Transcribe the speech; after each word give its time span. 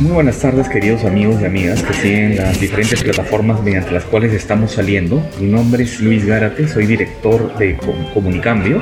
Muy 0.00 0.10
buenas 0.10 0.40
tardes 0.40 0.68
queridos 0.68 1.04
amigos 1.04 1.40
y 1.40 1.44
amigas 1.44 1.80
que 1.84 1.94
siguen 1.94 2.36
las 2.36 2.60
diferentes 2.60 3.00
plataformas 3.02 3.62
mediante 3.62 3.92
las 3.92 4.04
cuales 4.04 4.32
estamos 4.32 4.72
saliendo. 4.72 5.24
Mi 5.40 5.46
nombre 5.46 5.84
es 5.84 6.00
Luis 6.00 6.26
Gárate, 6.26 6.66
soy 6.66 6.86
director 6.86 7.56
de 7.58 7.78
Comunicambio 8.12 8.80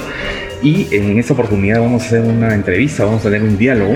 y 0.63 0.89
en 0.91 1.19
esta 1.19 1.35
oportunidad 1.35 1.81
vamos 1.81 2.03
a 2.03 2.07
hacer 2.07 2.23
una 2.23 2.55
entrevista, 2.55 3.05
vamos 3.05 3.21
a 3.27 3.31
tener 3.31 3.43
un 3.43 3.59
diálogo 3.59 3.95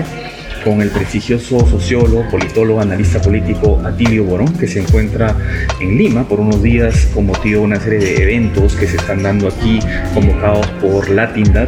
con 0.63 0.79
el 0.81 0.89
prestigioso 0.89 1.65
sociólogo, 1.67 2.29
politólogo, 2.29 2.81
analista 2.81 3.19
político 3.19 3.81
Atilio 3.83 4.23
Borón, 4.23 4.53
que 4.53 4.67
se 4.67 4.81
encuentra 4.81 5.35
en 5.81 5.97
Lima 5.97 6.27
por 6.27 6.39
unos 6.39 6.61
días 6.61 7.07
con 7.15 7.25
motivo 7.25 7.61
de 7.61 7.65
una 7.65 7.79
serie 7.79 7.99
de 7.99 8.23
eventos 8.23 8.75
que 8.75 8.85
se 8.85 8.97
están 8.97 9.23
dando 9.23 9.47
aquí, 9.47 9.79
convocados 10.13 10.67
por 10.81 11.09
Latindad. 11.09 11.67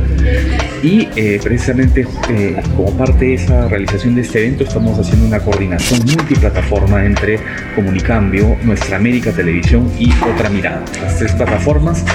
Y 0.81 1.09
eh, 1.15 1.39
precisamente 1.43 2.07
eh, 2.29 2.55
como 2.75 2.95
parte 2.97 3.25
de 3.25 3.33
esa 3.33 3.67
realización 3.67 4.15
de 4.15 4.21
este 4.21 4.39
evento 4.39 4.63
estamos 4.63 4.97
haciendo 4.97 5.25
una 5.25 5.39
coordinación 5.39 5.99
multiplataforma 6.05 7.05
entre 7.05 7.39
Comunicambio, 7.75 8.57
Nuestra 8.63 8.97
América 8.97 9.31
Televisión 9.31 9.91
y 9.99 10.09
Otra 10.33 10.49
Mirada. 10.49 10.83
Las 11.01 11.17
tres 11.17 11.33
plataformas 11.33 12.05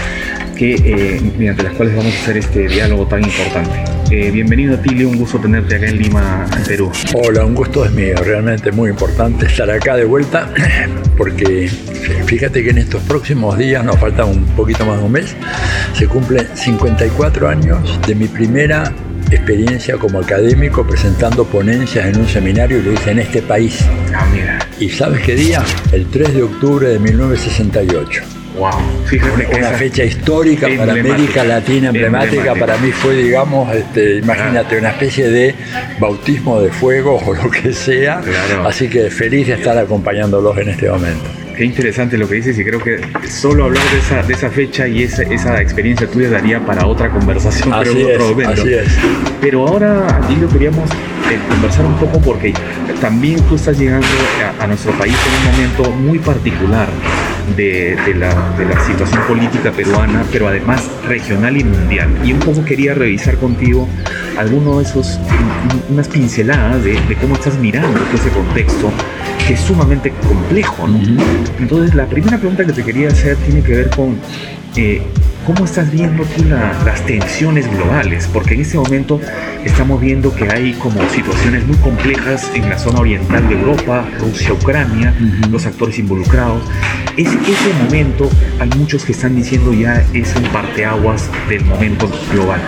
que, 0.54 0.74
eh, 0.74 1.20
mediante 1.36 1.62
las 1.62 1.74
cuales 1.74 1.96
vamos 1.96 2.14
a 2.14 2.18
hacer 2.22 2.36
este 2.36 2.68
diálogo 2.68 3.06
tan 3.06 3.22
importante. 3.22 3.72
Eh, 4.10 4.30
bienvenido 4.30 4.78
Tilio, 4.78 5.08
un 5.08 5.18
gusto 5.18 5.38
tenerte 5.38 5.77
acá 5.77 5.86
en 5.86 5.98
Lima, 5.98 6.46
Perú. 6.66 6.92
Hola, 7.14 7.44
un 7.44 7.54
gusto 7.54 7.84
es 7.84 7.90
mío, 7.92 8.14
realmente 8.22 8.70
muy 8.70 8.90
importante 8.90 9.46
estar 9.46 9.70
acá 9.70 9.96
de 9.96 10.04
vuelta, 10.04 10.48
porque 11.16 11.68
fíjate 12.27 12.62
que 12.62 12.70
en 12.70 12.78
estos 12.78 13.02
próximos 13.02 13.58
días, 13.58 13.84
nos 13.84 13.98
falta 13.98 14.24
un 14.24 14.44
poquito 14.56 14.84
más 14.84 14.98
de 14.98 15.04
un 15.04 15.12
mes, 15.12 15.34
se 15.94 16.06
cumplen 16.06 16.46
54 16.55 17.48
años 17.48 18.00
de 18.06 18.14
mi 18.14 18.27
primera 18.27 18.92
experiencia 19.30 19.96
como 19.96 20.20
académico 20.20 20.86
presentando 20.86 21.44
ponencias 21.44 22.06
en 22.06 22.20
un 22.20 22.28
seminario 22.28 22.78
y 22.78 22.82
lo 22.82 22.92
hice 22.92 23.10
en 23.10 23.19
este 23.20 23.42
país. 23.42 23.84
Ah, 24.14 24.27
mira. 24.32 24.58
¿Y 24.78 24.91
sabes 24.91 25.22
qué 25.22 25.34
día? 25.34 25.62
El 25.92 26.06
3 26.06 26.34
de 26.34 26.42
octubre 26.42 26.88
de 26.88 26.98
1968. 26.98 28.33
Wow, 28.56 28.70
fíjate 29.06 29.48
una 29.56 29.70
fecha 29.70 30.05
histórica 30.05 30.69
para 30.78 30.92
América 30.92 31.42
Latina, 31.42 31.88
emblemática, 31.88 32.55
para 32.55 32.77
mí 32.78 32.92
fue, 32.92 33.16
digamos, 33.16 33.74
este, 33.74 34.19
imagínate, 34.19 34.78
una 34.78 34.91
especie 34.91 35.28
de 35.28 35.55
bautismo 35.98 36.60
de 36.60 36.70
fuego 36.70 37.20
o 37.27 37.34
lo 37.34 37.50
que 37.50 37.72
sea. 37.72 38.22
Así 38.64 38.88
que 38.88 39.10
feliz 39.10 39.48
de 39.48 39.55
estar 39.55 39.77
acompañándolos 39.77 40.56
en 40.58 40.69
este 40.69 40.88
momento. 40.88 41.25
Qué 41.56 41.64
interesante 41.64 42.16
lo 42.16 42.28
que 42.28 42.36
dices 42.36 42.58
y 42.58 42.64
creo 42.64 42.80
que 42.80 43.00
solo 43.28 43.64
hablar 43.64 43.84
de 43.91 43.98
esa, 43.98 44.22
de 44.22 44.32
esa 44.32 44.50
fecha 44.50 44.88
y 44.88 45.02
esa, 45.05 45.22
esa 45.22 45.60
experiencia 45.60 46.08
tuya 46.08 46.28
daría 46.28 46.60
para 46.60 46.86
otra 46.86 47.10
conversación, 47.10 47.72
así 47.72 48.05
pero 48.05 48.41
es, 48.41 48.48
Así 48.48 48.75
es. 48.75 48.88
Pero 49.41 49.66
ahora, 49.66 50.20
Dilio, 50.28 50.48
queríamos 50.48 50.91
eh, 50.91 51.38
conversar 51.48 51.86
un 51.86 51.97
poco 51.97 52.20
porque 52.20 52.52
también 53.00 53.41
tú 53.42 53.55
estás 53.55 53.78
llegando 53.78 54.06
a 54.60 54.66
nuestro 54.66 54.92
país 54.92 55.14
en 55.14 55.48
un 55.48 55.52
momento 55.52 55.91
muy 55.92 56.19
particular 56.19 56.88
de, 57.56 57.97
la, 58.17 58.56
de, 58.56 58.64
la, 58.64 58.81
situación 58.87 59.23
política 59.27 59.70
peruana, 59.73 60.25
pero 60.33 60.48
además 60.48 60.89
regional 61.06 61.56
y 61.56 61.64
mundial. 61.64 62.09
Y 62.25 62.33
un 62.33 62.41
poco 62.41 62.64
quería 62.64 62.95
revisar 62.95 63.37
contigo 63.37 63.89
alguno 64.39 64.78
de 64.78 64.84
esos, 64.84 65.19
unas 65.89 66.09
pinceladas 66.09 66.83
de, 66.83 66.98
cómo 67.20 67.34
estás 67.34 67.59
mirando 67.59 68.00
ese 68.12 68.31
contexto 68.31 68.91
que 69.47 69.55
es 69.55 69.61
sumamente 69.61 70.11
complejo. 70.27 70.87
¿no? 70.89 70.98
Entonces, 71.59 71.95
la 71.95 72.06
primera 72.06 72.39
pregunta 72.39 72.65
que 72.65 72.72
te 72.72 72.83
quería 72.83 73.09
hacer 73.09 73.37
tiene 73.37 73.62
que 73.62 73.72
ver 73.72 73.91
con 73.91 74.19
eh, 74.77 75.03
¿Cómo 75.47 75.67
estás 75.67 75.91
viendo 75.91 76.25
tú 76.25 76.45
las 76.45 77.05
tensiones 77.05 77.70
globales? 77.70 78.27
Porque 78.33 78.55
en 78.55 78.62
este 78.62 78.78
momento 78.78 79.20
estamos 79.62 80.00
viendo 80.00 80.34
que 80.34 80.48
hay 80.48 80.73
como 80.75 81.06
situaciones 81.11 81.67
muy 81.67 81.77
complejas 81.77 82.50
en 82.55 82.70
la 82.70 82.78
zona 82.78 83.00
oriental 83.00 83.47
de 83.47 83.55
Europa, 83.55 84.09
Rusia, 84.20 84.55
Ucrania, 84.55 85.15
los 85.50 85.66
actores 85.66 85.99
involucrados. 85.99 86.62
Es, 87.19 87.28
ese 87.28 87.84
momento, 87.84 88.31
hay 88.59 88.71
muchos 88.78 89.04
que 89.04 89.12
están 89.12 89.37
diciendo 89.37 89.75
ya 89.75 90.03
es 90.15 90.34
un 90.34 90.44
parteaguas 90.44 91.28
del 91.50 91.62
momento 91.66 92.10
global. 92.33 92.60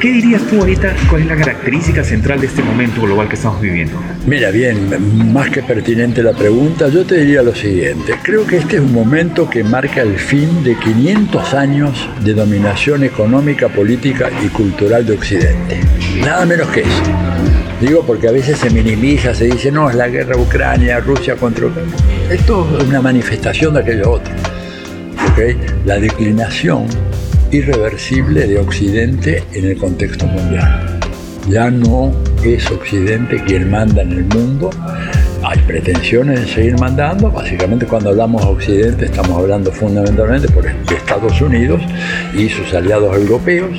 ¿Qué 0.00 0.12
dirías 0.12 0.42
tú 0.42 0.60
ahorita? 0.60 0.94
¿Cuál 1.10 1.22
es 1.22 1.28
la 1.28 1.36
característica 1.36 2.04
central 2.04 2.40
de 2.40 2.46
este 2.46 2.62
momento 2.62 3.02
global 3.02 3.28
que 3.28 3.34
estamos 3.34 3.60
viviendo? 3.60 3.98
Mira, 4.26 4.50
bien, 4.50 5.32
más 5.32 5.50
que 5.50 5.62
pertinente 5.62 6.22
la 6.22 6.32
pregunta, 6.32 6.88
yo 6.88 7.04
te 7.04 7.16
diría 7.16 7.42
lo 7.42 7.54
siguiente. 7.54 8.14
Creo 8.22 8.46
que 8.46 8.58
este 8.58 8.76
es 8.76 8.82
un 8.82 8.92
momento 8.92 9.50
que 9.50 9.64
marca 9.64 10.02
el 10.02 10.18
fin 10.18 10.62
de 10.62 10.76
500 10.76 11.54
años 11.54 12.08
de 12.24 12.34
dominación 12.34 13.02
económica, 13.04 13.68
política 13.68 14.30
y 14.44 14.48
cultural 14.48 15.04
de 15.04 15.14
Occidente. 15.14 15.80
Nada 16.20 16.46
menos 16.46 16.68
que 16.68 16.80
eso. 16.80 17.02
Digo 17.80 18.04
porque 18.06 18.28
a 18.28 18.32
veces 18.32 18.58
se 18.58 18.70
minimiza, 18.70 19.34
se 19.34 19.46
dice, 19.46 19.70
no, 19.70 19.88
es 19.90 19.96
la 19.96 20.08
guerra 20.08 20.36
Ucrania, 20.36 21.00
Rusia 21.00 21.36
contra 21.36 21.66
Ucrania. 21.66 21.94
Esto 22.30 22.78
es 22.78 22.84
una 22.84 23.00
manifestación 23.00 23.74
de 23.74 23.80
aquello 23.80 24.12
otro. 24.12 24.32
¿Okay? 25.32 25.56
La 25.84 25.98
declinación 25.98 26.86
irreversible 27.50 28.46
de 28.46 28.58
Occidente 28.58 29.42
en 29.52 29.66
el 29.66 29.76
contexto 29.78 30.26
mundial. 30.26 31.00
Ya 31.48 31.70
no 31.70 32.12
es 32.44 32.70
Occidente 32.70 33.42
quien 33.44 33.70
manda 33.70 34.02
en 34.02 34.12
el 34.12 34.24
mundo, 34.24 34.70
hay 35.42 35.58
pretensiones 35.60 36.40
de 36.40 36.46
seguir 36.46 36.78
mandando, 36.78 37.30
básicamente 37.30 37.86
cuando 37.86 38.10
hablamos 38.10 38.42
de 38.42 38.48
Occidente 38.48 39.04
estamos 39.06 39.38
hablando 39.38 39.72
fundamentalmente 39.72 40.48
por 40.48 40.66
Estados 40.66 41.40
Unidos 41.40 41.80
y 42.34 42.48
sus 42.48 42.74
aliados 42.74 43.16
europeos, 43.16 43.70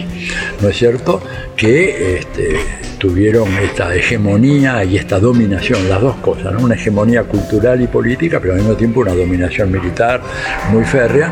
¿no 0.62 0.70
es 0.70 0.78
cierto? 0.78 1.22
Que 1.56 2.18
este, 2.20 2.58
tuvieron 3.00 3.48
esta 3.58 3.96
hegemonía 3.96 4.84
y 4.84 4.98
esta 4.98 5.20
dominación, 5.20 5.90
las 5.90 6.02
dos 6.02 6.18
cosas, 6.18 6.62
una 6.62 6.76
hegemonía 6.76 7.24
cultural 7.24 7.82
y 7.82 7.88
política, 7.88 8.40
pero 8.40 8.54
al 8.54 8.60
mismo 8.60 8.76
tiempo 8.76 9.00
una 9.00 9.14
dominación 9.14 9.72
militar 9.72 10.22
muy 10.72 10.84
férrea. 10.84 11.32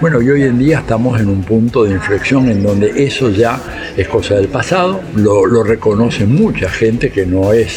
Bueno, 0.00 0.20
y 0.20 0.30
hoy 0.30 0.42
en 0.42 0.58
día 0.58 0.78
estamos 0.80 1.18
en 1.20 1.28
un 1.28 1.42
punto 1.42 1.84
de 1.84 1.92
inflexión 1.92 2.48
en 2.48 2.62
donde 2.62 2.92
eso 3.04 3.30
ya 3.30 3.58
es 3.96 4.06
cosa 4.06 4.34
del 4.34 4.48
pasado, 4.48 5.00
lo, 5.16 5.46
lo 5.46 5.64
reconoce 5.64 6.26
mucha 6.26 6.68
gente 6.68 7.10
que 7.10 7.26
no 7.26 7.52
es 7.52 7.74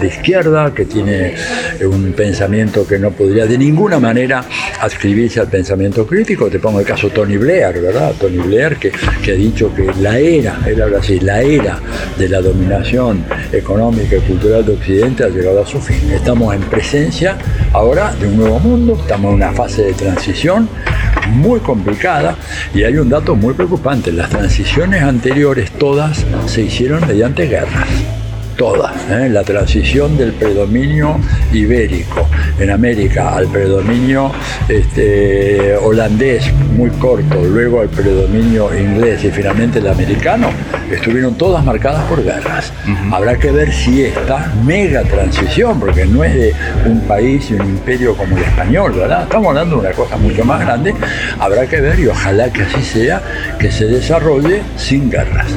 de 0.00 0.06
izquierda, 0.08 0.74
que 0.74 0.84
tiene 0.84 1.34
un 1.84 2.12
pensamiento 2.12 2.86
que 2.86 2.98
no 2.98 3.10
podría 3.12 3.46
de 3.46 3.56
ninguna 3.56 4.00
manera 4.00 4.44
adscribirse 4.80 5.40
al 5.40 5.48
pensamiento 5.48 6.06
crítico. 6.06 6.50
Te 6.50 6.58
pongo 6.58 6.80
el 6.80 6.86
caso 6.86 7.10
Tony 7.10 7.36
Blair, 7.36 7.80
¿verdad? 7.80 8.12
Tony 8.18 8.38
Blair 8.38 8.76
que, 8.76 8.92
que 9.22 9.32
ha 9.32 9.34
dicho 9.34 9.72
que 9.74 9.88
la 10.00 10.18
era, 10.18 10.58
él 10.66 10.82
habla 10.82 10.98
así, 10.98 11.20
la 11.20 11.42
era 11.42 11.78
de 12.18 12.28
la 12.28 12.40
dominación 12.40 13.24
económica 13.52 14.16
y 14.16 14.20
cultural 14.20 14.66
de 14.66 14.72
Occidente 14.72 15.24
ha 15.24 15.28
llegado 15.28 15.62
a 15.62 15.66
su 15.66 15.80
fin. 15.80 16.10
Estamos 16.10 16.54
en 16.54 16.62
presencia 16.62 17.36
ahora 17.72 18.12
de 18.14 18.26
un 18.26 18.36
nuevo 18.38 18.58
mundo, 18.58 18.98
estamos 19.00 19.30
en 19.30 19.36
una 19.36 19.52
fase 19.52 19.82
de 19.84 19.92
transición 19.92 20.68
muy 21.28 21.60
complicada 21.60 22.36
y 22.74 22.82
hay 22.82 22.96
un 22.96 23.08
dato 23.08 23.36
muy 23.36 23.54
preocupante, 23.54 24.10
las 24.10 24.28
transiciones 24.28 25.02
anteriores 25.02 25.70
todas 25.70 26.26
se 26.46 26.62
hicieron 26.62 27.06
mediante 27.06 27.46
guerras 27.46 27.86
toda, 28.62 28.94
¿eh? 29.10 29.28
la 29.28 29.42
transición 29.42 30.16
del 30.16 30.34
predominio 30.34 31.18
ibérico 31.52 32.28
en 32.60 32.70
América 32.70 33.34
al 33.34 33.48
predominio 33.48 34.30
este, 34.68 35.74
holandés 35.78 36.44
muy 36.76 36.90
corto, 36.90 37.42
luego 37.42 37.80
al 37.80 37.88
predominio 37.88 38.70
inglés 38.78 39.24
y 39.24 39.32
finalmente 39.32 39.80
el 39.80 39.88
americano, 39.88 40.46
estuvieron 40.92 41.34
todas 41.34 41.64
marcadas 41.64 42.04
por 42.04 42.22
guerras. 42.22 42.72
Habrá 43.10 43.36
que 43.36 43.50
ver 43.50 43.72
si 43.72 44.04
esta 44.04 44.52
mega 44.64 45.02
transición, 45.02 45.80
porque 45.80 46.06
no 46.06 46.22
es 46.22 46.32
de 46.32 46.54
un 46.86 47.00
país 47.00 47.50
y 47.50 47.54
un 47.54 47.62
imperio 47.62 48.16
como 48.16 48.36
el 48.36 48.44
español, 48.44 48.92
¿verdad? 48.92 49.24
Estamos 49.24 49.48
hablando 49.48 49.76
de 49.76 49.88
una 49.88 49.92
cosa 49.92 50.16
mucho 50.16 50.44
más 50.44 50.60
grande, 50.60 50.94
habrá 51.40 51.66
que 51.66 51.80
ver 51.80 51.98
y 51.98 52.06
ojalá 52.06 52.48
que 52.52 52.62
así 52.62 52.82
sea, 52.82 53.20
que 53.58 53.72
se 53.72 53.86
desarrolle 53.86 54.62
sin 54.76 55.10
guerras. 55.10 55.48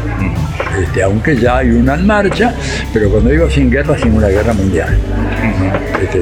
Este, 0.81 1.03
aunque 1.03 1.38
ya 1.38 1.57
hay 1.57 1.69
una 1.69 1.95
en 1.95 2.06
marcha, 2.06 2.53
pero 2.95 3.09
cuando 3.09 3.30
digo 3.30 3.50
sin 3.50 3.69
guerra, 3.69 3.97
sin 3.97 4.13
una 4.13 4.30
guerra 4.30 4.53
mundial. 4.53 4.97
Este, 6.01 6.21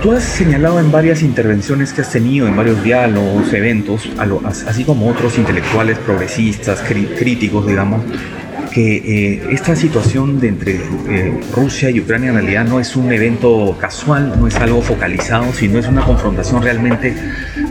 Tú 0.00 0.12
has 0.12 0.22
señalado 0.22 0.78
en 0.78 0.92
varias 0.92 1.20
intervenciones 1.22 1.92
que 1.92 2.02
has 2.02 2.10
tenido, 2.12 2.46
en 2.46 2.54
varios 2.54 2.80
diálogos, 2.84 3.52
eventos, 3.52 4.08
así 4.68 4.84
como 4.84 5.08
otros 5.08 5.36
intelectuales 5.36 5.98
progresistas, 5.98 6.80
críticos, 6.80 7.66
digamos, 7.66 8.02
que 8.76 8.96
eh, 8.96 9.48
esta 9.52 9.74
situación 9.74 10.38
de 10.38 10.48
entre 10.48 10.74
eh, 11.08 11.40
Rusia 11.54 11.88
y 11.88 11.98
Ucrania 11.98 12.28
en 12.28 12.34
realidad 12.34 12.66
no 12.66 12.78
es 12.78 12.94
un 12.94 13.10
evento 13.10 13.74
casual, 13.80 14.38
no 14.38 14.46
es 14.46 14.54
algo 14.56 14.82
focalizado, 14.82 15.50
sino 15.54 15.78
es 15.78 15.88
una 15.88 16.04
confrontación 16.04 16.62
realmente 16.62 17.16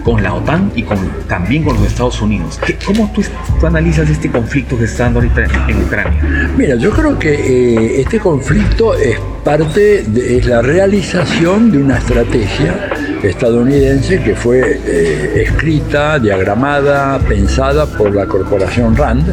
con 0.04 0.24
la 0.24 0.34
OTAN 0.34 0.72
y 0.76 0.82
con, 0.82 0.98
también 1.28 1.64
con 1.64 1.76
los 1.76 1.86
Estados 1.86 2.20
Unidos. 2.24 2.60
¿Cómo 2.88 3.14
tú, 3.14 3.22
analizas 3.68 4.10
este 4.10 4.32
conflicto 4.32 4.80
que 4.80 4.86
está 4.86 5.04
dando 5.04 5.20
ahorita 5.20 5.44
en, 5.70 5.84
Ucrania? 5.84 6.50
Mira, 6.58 6.74
yo 6.74 6.90
creo 6.90 7.20
que 7.20 7.36
eh, 7.36 8.02
este 8.02 8.20
conflicto 8.20 8.96
es 8.96 9.20
parte 9.44 10.06
de 10.08 10.40
es 10.40 10.48
la 10.48 10.64
realización 10.64 11.72
de 11.72 11.78
una 11.78 12.00
estrategia 12.00 12.95
estadounidense 13.26 14.22
que 14.22 14.36
fue 14.36 14.80
eh, 14.86 15.44
escrita, 15.44 16.20
diagramada, 16.20 17.20
pensada 17.20 17.86
por 17.86 18.14
la 18.14 18.26
corporación 18.26 18.96
RAND. 18.96 19.24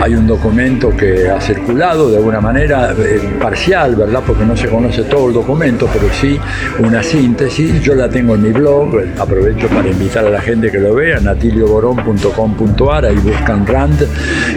Hay 0.00 0.14
un 0.14 0.26
documento 0.26 0.90
que 0.96 1.28
ha 1.28 1.40
circulado 1.40 2.10
de 2.10 2.16
alguna 2.16 2.40
manera 2.40 2.94
eh, 2.98 3.20
parcial, 3.40 3.96
¿verdad? 3.96 4.22
Porque 4.26 4.44
no 4.44 4.56
se 4.56 4.68
conoce 4.68 5.04
todo 5.04 5.28
el 5.28 5.34
documento, 5.34 5.88
pero 5.92 6.12
sí 6.12 6.38
una 6.78 7.02
síntesis. 7.02 7.80
Yo 7.82 7.94
la 7.94 8.08
tengo 8.08 8.34
en 8.34 8.42
mi 8.42 8.52
blog, 8.52 8.94
aprovecho 9.18 9.68
para 9.68 9.88
invitar 9.88 10.26
a 10.26 10.30
la 10.30 10.40
gente 10.40 10.70
que 10.70 10.78
lo 10.78 10.94
vea, 10.94 11.20
natilioborón.com.ar, 11.20 13.04
ahí 13.06 13.16
buscan 13.16 13.66
RAND 13.66 14.02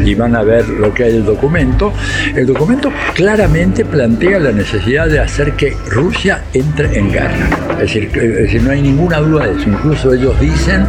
y 0.05 0.15
van 0.15 0.35
a 0.35 0.43
ver 0.43 0.67
lo 0.67 0.93
que 0.93 1.05
hay 1.05 1.15
el 1.15 1.25
documento. 1.25 1.93
El 2.35 2.45
documento 2.45 2.91
claramente 3.13 3.85
plantea 3.85 4.39
la 4.39 4.51
necesidad 4.51 5.07
de 5.07 5.19
hacer 5.19 5.53
que 5.53 5.75
Rusia 5.89 6.43
entre 6.53 6.97
en 6.97 7.11
guerra. 7.11 7.49
Es 7.73 7.79
decir, 7.79 8.11
es 8.13 8.35
decir, 8.35 8.63
no 8.63 8.71
hay 8.71 8.78
ninguna 8.81 9.17
duda 9.17 9.47
de 9.47 9.59
eso. 9.59 9.69
Incluso 9.69 10.13
ellos 10.13 10.39
dicen 10.39 10.85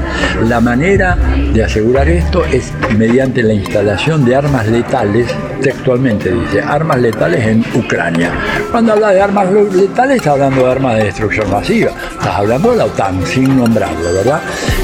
la 0.48 0.60
manera 0.60 1.16
de 1.52 1.64
asegurar 1.64 2.08
esto 2.08 2.44
es 2.46 2.72
mediante 2.96 3.42
la 3.42 3.52
instalación 3.52 4.24
de 4.24 4.36
armas 4.36 4.66
letales, 4.68 5.26
textualmente 5.62 6.32
dice, 6.32 6.62
armas 6.62 7.00
letales 7.00 7.46
en 7.46 7.64
Ucrania. 7.74 8.32
Cuando 8.70 8.92
habla 8.92 9.10
de 9.10 9.20
armas 9.20 9.48
letales 9.72 10.16
está 10.16 10.32
hablando 10.32 10.64
de 10.64 10.70
armas 10.70 10.96
de 10.96 11.04
destrucción 11.04 11.50
masiva, 11.50 11.90
estás 12.12 12.34
hablando 12.34 12.70
de 12.70 12.76
la 12.76 12.84
OTAN, 12.86 13.24
sin 13.26 13.56
nombrarlo, 13.56 14.12
¿verdad? 14.14 14.40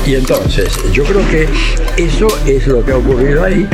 Y 0.06 0.14
entonces, 0.14 0.68
yo 0.92 1.04
creo 1.04 1.26
que 1.28 1.48
eso 1.96 2.28
es 2.46 2.66
lo 2.66 2.84
que 2.84 2.92
ha 2.92 2.96
ocurrido 2.96 3.44
ahí. 3.44 3.68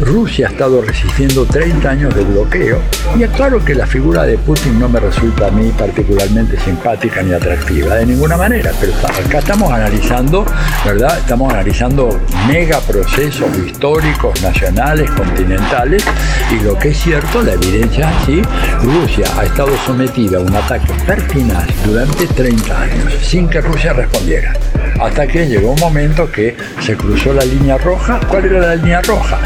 Rusia 0.00 0.48
ha 0.48 0.50
estado 0.50 0.80
resistiendo 0.80 1.44
30 1.44 1.90
años 1.90 2.14
de 2.14 2.24
bloqueo 2.24 2.80
y 3.18 3.22
es 3.22 3.30
claro 3.30 3.62
que 3.62 3.74
la 3.74 3.86
figura 3.86 4.24
de 4.24 4.38
Putin 4.38 4.78
no 4.78 4.88
me 4.88 4.98
resulta 4.98 5.48
a 5.48 5.50
mí 5.50 5.70
particularmente 5.76 6.58
simpática 6.58 7.22
ni 7.22 7.32
atractiva 7.32 7.96
de 7.96 8.06
ninguna 8.06 8.36
manera, 8.36 8.72
pero 8.80 8.92
acá 8.94 9.38
estamos 9.38 9.70
analizando, 9.70 10.46
¿verdad? 10.84 11.18
Estamos 11.18 11.52
analizando 11.52 12.18
mega 12.48 12.80
procesos 12.80 13.50
históricos, 13.58 14.40
nacionales, 14.42 15.10
continentales 15.10 16.02
y 16.50 16.64
lo 16.64 16.78
que 16.78 16.88
es 16.88 16.98
cierto, 16.98 17.42
la 17.42 17.52
evidencia 17.52 18.08
así, 18.08 18.40
Rusia 18.82 19.26
ha 19.36 19.44
estado 19.44 19.76
sometida 19.84 20.38
a 20.38 20.40
un 20.40 20.54
ataque 20.54 20.92
pertinaz 21.06 21.66
durante 21.84 22.26
30 22.26 22.80
años 22.80 23.14
sin 23.22 23.48
que 23.48 23.60
Rusia 23.60 23.92
respondiera 23.92 24.54
hasta 25.00 25.26
que 25.26 25.46
llegó 25.46 25.72
un 25.72 25.80
momento 25.80 26.30
que 26.30 26.56
se 26.80 26.96
cruzó 26.96 27.32
la 27.32 27.44
línea 27.44 27.78
roja. 27.78 28.20
¿Cuál 28.28 28.44
era 28.44 28.60
la 28.60 28.74
línea 28.76 29.00
roja? 29.00 29.38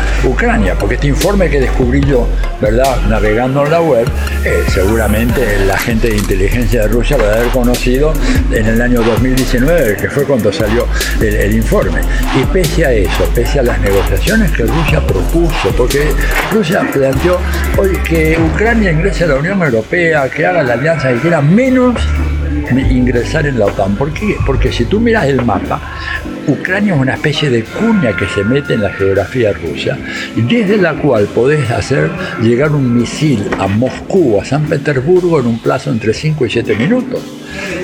Porque 0.78 0.96
este 0.96 1.06
informe 1.06 1.48
que 1.48 1.58
descubrí 1.58 2.00
yo, 2.02 2.28
¿verdad? 2.60 2.96
Navegando 3.08 3.64
en 3.64 3.70
la 3.70 3.80
web, 3.80 4.06
eh, 4.44 4.62
seguramente 4.68 5.40
la 5.66 5.78
gente 5.78 6.08
de 6.08 6.18
inteligencia 6.18 6.82
de 6.82 6.88
Rusia 6.88 7.16
lo 7.16 7.24
debe 7.24 7.36
haber 7.38 7.50
conocido 7.50 8.12
en 8.50 8.66
el 8.66 8.82
año 8.82 9.00
2019, 9.02 9.96
que 9.96 10.10
fue 10.10 10.24
cuando 10.24 10.52
salió 10.52 10.86
el, 11.20 11.54
informe. 11.54 12.00
Y 12.38 12.44
pese 12.52 12.84
a 12.84 12.92
eso, 12.92 13.24
pese 13.34 13.60
a 13.60 13.62
las 13.62 13.80
negociaciones 13.80 14.50
que 14.50 14.64
Rusia 14.64 15.00
propuso, 15.06 15.70
porque 15.78 16.08
Rusia 16.52 16.82
planteó 16.92 17.38
hoy 17.78 17.96
que 18.06 18.38
Ucrania 18.52 18.92
ingrese 18.92 19.24
a 19.24 19.28
la 19.28 19.36
Unión 19.36 19.62
Europea, 19.62 20.28
que 20.28 20.44
haga 20.44 20.62
la 20.62 20.74
alianza 20.74 21.10
que 21.10 21.20
quiera, 21.20 21.40
menos 21.40 21.96
ingresar 22.90 23.46
en 23.46 23.58
la 23.58 23.66
OTAN. 23.66 23.96
¿Por 23.96 24.12
qué? 24.12 24.36
Porque 24.44 24.70
si 24.70 24.84
tú 24.84 25.00
miras 25.00 25.24
el 25.24 25.42
mapa, 25.42 25.80
Ucrania 26.46 26.94
es 26.94 27.00
una 27.00 27.14
especie 27.14 27.50
de 27.50 27.64
cuña 27.64 28.16
que 28.16 28.26
se 28.28 28.44
mete 28.44 28.74
en 28.74 28.82
la 28.82 28.92
geografía 28.92 29.52
rusa, 29.52 29.96
desde 30.36 30.76
la 30.76 30.94
cual 30.94 31.26
podés 31.26 31.70
hacer 31.70 32.10
llegar 32.42 32.72
un 32.72 32.94
misil 32.94 33.48
a 33.58 33.66
Moscú 33.66 34.40
a 34.40 34.44
San 34.44 34.66
Petersburgo 34.66 35.40
en 35.40 35.46
un 35.46 35.58
plazo 35.58 35.90
entre 35.90 36.12
5 36.12 36.46
y 36.46 36.50
7 36.50 36.74
minutos. 36.76 37.22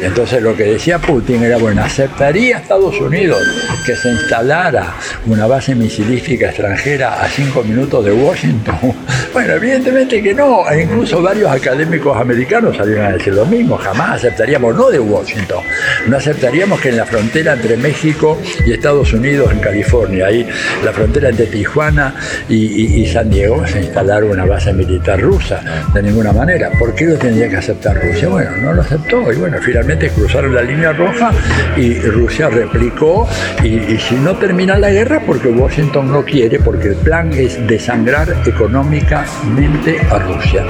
Entonces 0.03 0.43
lo 0.43 0.57
que 0.57 0.65
decía 0.65 0.99
Putin 0.99 1.43
era, 1.43 1.59
bueno, 1.59 1.83
¿aceptaría 1.83 2.59
Estados 2.59 2.99
Unidos 3.01 3.39
que 3.85 3.95
se 3.95 4.11
instalara 4.11 4.95
una 5.27 5.47
base 5.47 5.75
misilística 5.75 6.47
extranjera 6.47 7.23
a 7.23 7.29
cinco 7.29 7.63
minutos 7.63 8.05
de 8.05 8.13
Washington? 8.13 8.79
Bueno, 9.33 9.53
evidentemente 9.53 10.21
que 10.21 10.35
no, 10.35 10.69
e 10.69 10.83
incluso 10.83 11.23
varios 11.23 11.49
académicos 11.53 12.21
americanos 12.21 12.77
salieron 12.77 13.07
a 13.07 13.13
decir 13.13 13.33
lo 13.33 13.47
mismo, 13.47 13.77
jamás 13.77 14.17
aceptaríamos, 14.17 14.75
no 14.75 14.91
de 14.91 14.99
Washington, 14.99 15.63
no 16.09 16.17
aceptaríamos 16.17 16.81
que 16.81 16.89
en 16.89 16.97
la 16.97 17.07
frontera 17.07 17.53
entre 17.53 17.77
México 17.77 18.37
y 18.67 18.73
Estados 18.73 19.13
Unidos, 19.13 19.51
en 19.53 19.61
California, 19.61 20.27
ahí 20.27 20.47
la 20.85 20.93
frontera 20.93 21.31
entre 21.31 21.47
Tijuana 21.47 22.15
y, 22.49 23.07
San 23.07 23.31
Diego, 23.31 23.67
se 23.67 23.81
instalara 23.81 24.25
una 24.27 24.45
base 24.45 24.73
militar 24.73 25.21
rusa, 25.21 25.61
de 25.93 26.03
ninguna 26.03 26.33
manera. 26.33 26.71
¿Por 26.79 26.95
qué 26.95 27.07
lo 27.07 27.17
tendría 27.17 27.49
que 27.49 27.57
aceptar 27.57 28.01
Rusia? 28.01 28.29
Bueno, 28.29 28.51
no 28.59 28.73
lo 28.73 28.83
aceptó 28.83 29.33
y 29.33 29.37
bueno, 29.37 29.59
finalmente 29.61 30.11
cruzaron 30.11 30.55
la 30.55 30.63
línea 30.63 30.93
roja 30.93 31.33
y 31.77 31.95
Rusia 32.01 32.49
replicó 32.49 33.29
y, 33.63 33.99
si 33.99 34.15
no 34.17 34.37
termina 34.37 34.79
la 34.79 34.91
guerra 34.91 35.23
porque 35.27 35.49
Washington 35.49 36.11
no 36.11 36.25
quiere, 36.25 36.59
porque 36.59 36.89
el 36.89 36.97
plan 36.97 37.33
es 37.33 37.67
desangrar 37.67 38.43
económicamente 38.47 40.01
a 40.11 40.19
Rusia. 40.19 40.65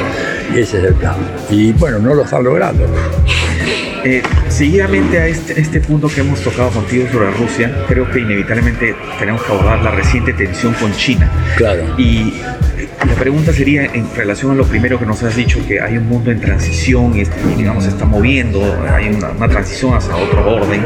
Ese 0.54 0.78
es 0.78 0.84
el 0.84 0.94
plan. 0.94 1.16
Y 1.50 1.72
bueno, 1.72 1.98
no 1.98 2.14
lo 2.14 2.24
están 2.24 2.44
logrando. 2.44 2.84
Eh, 4.04 4.22
seguidamente 4.60 5.18
a 5.18 5.26
este, 5.26 5.58
este 5.58 5.80
punto 5.80 6.06
que 6.06 6.20
hemos 6.20 6.38
tocado 6.42 6.68
contigo 6.68 7.06
sobre 7.10 7.30
Rusia, 7.30 7.86
creo 7.88 8.10
que 8.10 8.20
inevitablemente 8.20 8.94
tenemos 9.18 9.42
que 9.42 9.52
abordar 9.52 9.82
la 9.82 9.90
reciente 9.90 10.34
tensión 10.34 10.74
con 10.74 10.92
China. 10.92 11.32
Claro. 11.56 11.94
Y 11.96 12.34
la 13.06 13.14
pregunta 13.14 13.52
sería 13.52 13.86
en 13.86 14.06
relación 14.14 14.52
a 14.52 14.54
lo 14.54 14.64
primero 14.64 14.98
que 14.98 15.06
nos 15.06 15.22
has 15.22 15.34
dicho, 15.34 15.58
que 15.66 15.80
hay 15.80 15.96
un 15.96 16.06
mundo 16.06 16.30
en 16.30 16.40
transición 16.40 17.18
y, 17.18 17.24
digamos, 17.56 17.84
se 17.84 17.90
está 17.90 18.04
moviendo, 18.04 18.60
hay 18.92 19.08
una, 19.08 19.48
transición 19.48 19.94
hacia 19.94 20.14
otro 20.14 20.56
orden. 20.56 20.84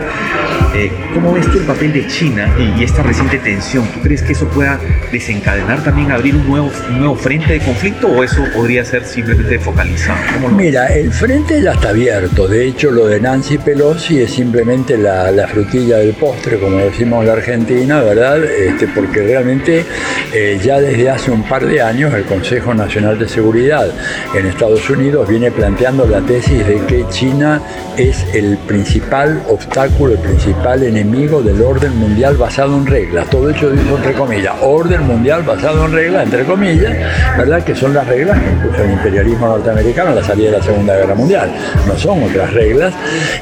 Eh, 0.77 0.91
¿Cómo 1.13 1.33
ves 1.33 1.47
tú 1.51 1.59
el 1.59 1.65
papel 1.65 1.93
de 1.93 2.07
China 2.07 2.49
y, 2.59 2.85
esta 2.85 3.03
reciente 3.03 3.39
tensión? 3.39 3.87
¿Tú 3.89 4.01
crees 4.01 4.23
que 4.23 4.33
eso 4.33 4.47
pueda 4.49 4.79
desencadenar 5.11 5.83
también 5.83 6.13
abrir 6.13 6.37
un 6.37 6.47
nuevo, 6.47 6.71
nuevo 6.97 7.17
frente 7.17 7.53
de 7.53 7.61
conflicto 7.61 8.09
o 8.09 8.23
eso 8.23 8.45
podría 8.55 8.85
ser 8.85 9.05
simplemente 9.05 9.59
focalizado? 9.59 10.19
Mira, 10.57 10.87
el 10.89 11.13
frente 11.13 11.61
ya 11.63 11.73
está 11.73 11.91
abierto. 11.91 12.47
De 12.47 12.67
hecho, 12.67 12.91
lo 12.91 13.07
de 13.07 13.21
Nancy 13.21 13.59
Pelosi 13.59 14.21
es 14.21 14.33
simplemente 14.33 14.97
la, 14.97 15.31
la 15.31 15.49
frutilla 15.49 15.99
del 15.99 16.15
postre, 16.15 16.59
como 16.59 16.79
decimos 16.79 17.23
en 17.23 17.27
la 17.27 17.33
Argentina, 17.35 18.01
¿verdad? 18.01 18.45
Este, 18.45 18.87
porque 18.89 19.21
realmente 19.23 19.85
eh, 20.33 20.61
ya 20.63 20.81
desde 20.81 21.11
hace 21.11 21.31
un 21.31 21.43
par 21.45 21.65
de 21.67 21.81
años 21.81 22.04
el 22.12 22.25
Consejo 22.25 22.75
Nacional 22.75 23.19
de 23.19 23.29
Seguridad 23.29 23.87
en 24.35 24.47
Estados 24.47 24.89
Unidos 24.91 25.29
viene 25.29 25.51
planteando 25.51 26.06
la 26.06 26.21
tesis 26.21 26.67
de 26.67 26.85
que 26.87 27.06
China 27.09 27.62
es 27.97 28.27
el 28.35 28.59
principal 28.59 29.43
obstáculo, 29.49 30.15
el 30.15 30.19
principal 30.19 30.83
enemigo 30.83 31.41
del 31.41 31.62
orden 31.62 31.97
mundial 31.97 32.37
basado 32.37 32.77
en 32.77 32.87
reglas. 32.87 33.31
Todo 33.31 33.51
hecho 33.51 33.71
dicho 33.71 33.97
entre 33.97 34.12
comillas, 34.12 34.55
orden 34.61 35.03
mundial 35.06 35.43
basado 35.43 35.87
en 35.87 35.93
reglas, 35.93 36.25
entre 36.25 36.45
comillas, 36.45 36.93
¿verdad? 37.39 37.63
Que 37.63 37.75
son 37.75 37.94
las 37.94 38.06
reglas 38.06 38.39
que 38.41 38.51
impuso 38.51 38.82
el 38.82 38.91
imperialismo 38.91 39.46
norteamericano 39.46 40.15
la 40.15 40.25
salida 40.25 40.51
de 40.51 40.58
la 40.58 40.65
Segunda 40.65 40.96
Guerra 40.96 41.15
Mundial. 41.15 41.51
No 41.87 41.96
son 41.96 42.23
otras 42.23 42.53
reglas. 42.53 42.93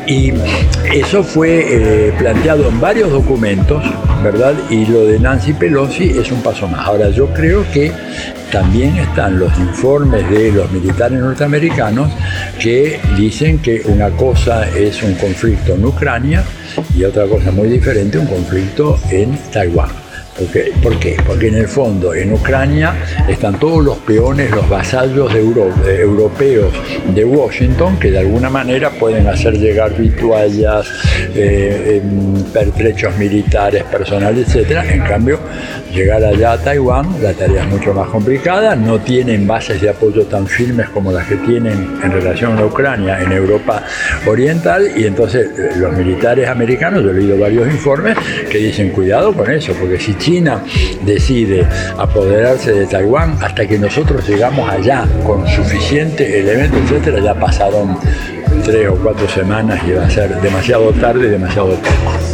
Y 0.07 0.33
eso 0.93 1.23
fue 1.23 1.65
eh, 1.69 2.13
planteado 2.19 2.69
en 2.69 2.81
varios 2.81 3.11
documentos, 3.11 3.83
¿verdad? 4.23 4.55
Y 4.71 4.87
lo 4.87 5.07
de 5.07 5.19
Nancy 5.19 5.53
Pelosi 5.53 6.11
es 6.11 6.31
un 6.31 6.43
paso 6.43 6.69
más. 6.69 6.87
Ahora, 6.87 7.09
yo 7.11 7.27
creo 7.29 7.65
que 7.73 7.93
también 8.53 8.97
están 8.99 9.39
los 9.39 9.59
informes 9.59 10.29
de 10.31 10.53
los 10.53 10.71
militares 10.71 11.19
norteamericanos 11.19 12.13
que 12.61 13.01
dicen 13.17 13.59
que 13.59 13.83
una 13.87 14.11
cosa 14.11 14.69
es 14.69 15.03
un 15.03 15.15
conflicto 15.15 15.75
en 15.75 15.85
Ucrania 15.85 16.45
y 16.95 17.03
otra 17.05 17.27
cosa 17.27 17.51
muy 17.51 17.69
diferente, 17.69 18.19
un 18.19 18.27
conflicto 18.27 19.01
en 19.11 19.37
Taiwán. 19.51 20.02
¿Por 20.83 20.99
qué? 20.99 21.17
Porque 21.27 21.49
en 21.49 21.57
el 21.57 21.69
fondo 21.69 22.15
en 22.15 22.33
Ucrania 22.33 22.95
están 23.29 23.59
todos 23.61 23.85
los 23.85 23.99
peones, 23.99 24.51
los 24.51 24.67
vasallos 24.67 25.33
de 25.33 25.41
europeos 26.01 26.73
de 27.15 27.25
Washington 27.25 27.99
que 27.99 28.11
de 28.11 28.21
alguna 28.21 28.49
manera 28.49 28.89
pueden 28.91 29.27
hacer 29.27 29.59
llegar 29.59 29.95
vituallas, 29.95 30.87
eh, 31.35 32.01
em, 32.03 32.43
pertrechos 32.45 33.17
militares, 33.19 33.85
personales, 33.85 34.55
etc. 34.55 34.83
En 34.91 35.03
cambio, 35.03 35.39
llegar 35.93 36.25
allá 36.25 36.53
a 36.53 36.59
Taiwán, 36.59 37.23
la 37.23 37.35
tarea 37.35 37.65
es 37.65 37.69
mucho 37.69 37.93
más 37.93 38.09
complicada, 38.09 38.75
no 38.75 39.01
tienen 39.01 39.47
bases 39.47 39.83
de 39.83 39.91
apoyo 39.91 40.25
tan 40.25 40.47
firmes 40.47 40.89
como 40.89 41.13
las 41.13 41.27
que 41.27 41.37
tienen 41.37 41.99
en 42.03 42.11
relación 42.11 42.59
a 42.59 42.65
Ucrania 42.65 43.21
en 43.21 43.33
Europa 43.33 43.83
Oriental 44.27 44.91
y 44.97 45.05
entonces 45.05 45.51
eh, 45.59 45.73
los 45.77 45.93
militares 45.93 46.49
americanos, 46.49 47.03
yo 47.03 47.11
he 47.11 47.15
leído 47.15 47.39
varios 47.39 47.69
informes 47.69 48.17
que 48.51 48.59
dicen 48.59 48.91
cuidado 48.91 49.35
con 49.35 49.51
eso, 49.51 49.75
porque 49.79 50.01
si 50.01 50.15
China 50.23 50.63
decide 51.05 51.67
apoderarse 51.99 52.73
de 52.73 52.87
Taiwán 52.87 53.37
hasta 53.43 53.67
que 53.67 53.77
nosotros 53.77 54.29
llegamos 54.29 54.71
allá 54.71 55.05
con 55.27 55.47
suficiente 55.49 56.39
elemento, 56.39 56.77
etcétera, 56.79 57.19
ya 57.21 57.35
pasaron 57.35 57.97
tres 58.65 58.89
o 58.89 58.95
cuatro 58.95 59.29
semanas 59.29 59.81
y 59.85 59.93
va 59.93 60.05
a 60.05 60.11
ser 60.11 60.41
demasiado 60.41 60.93
tarde 60.93 61.27
y 61.27 61.31
demasiado 61.31 61.71
poco. 61.71 62.32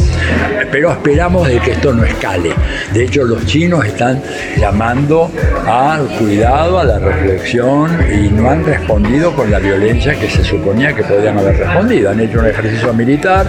Pero 0.71 0.91
esperamos 0.91 1.47
de 1.47 1.59
que 1.59 1.71
esto 1.71 1.93
no 1.93 2.03
escale. 2.03 2.51
De 2.93 3.03
hecho, 3.03 3.23
los 3.23 3.45
chinos 3.45 3.85
están 3.85 4.21
llamando 4.57 5.31
al 5.67 6.07
cuidado, 6.17 6.79
a 6.79 6.83
la 6.83 6.99
reflexión 6.99 7.97
y 8.11 8.29
no 8.29 8.49
han 8.49 8.65
respondido 8.65 9.33
con 9.33 9.51
la 9.51 9.59
violencia 9.59 10.17
que 10.19 10.29
se 10.29 10.43
suponía 10.43 10.93
que 10.93 11.03
podían 11.03 11.37
haber 11.37 11.57
respondido. 11.57 12.09
Han 12.11 12.19
hecho 12.19 12.39
un 12.39 12.47
ejercicio 12.47 12.93
militar 12.93 13.45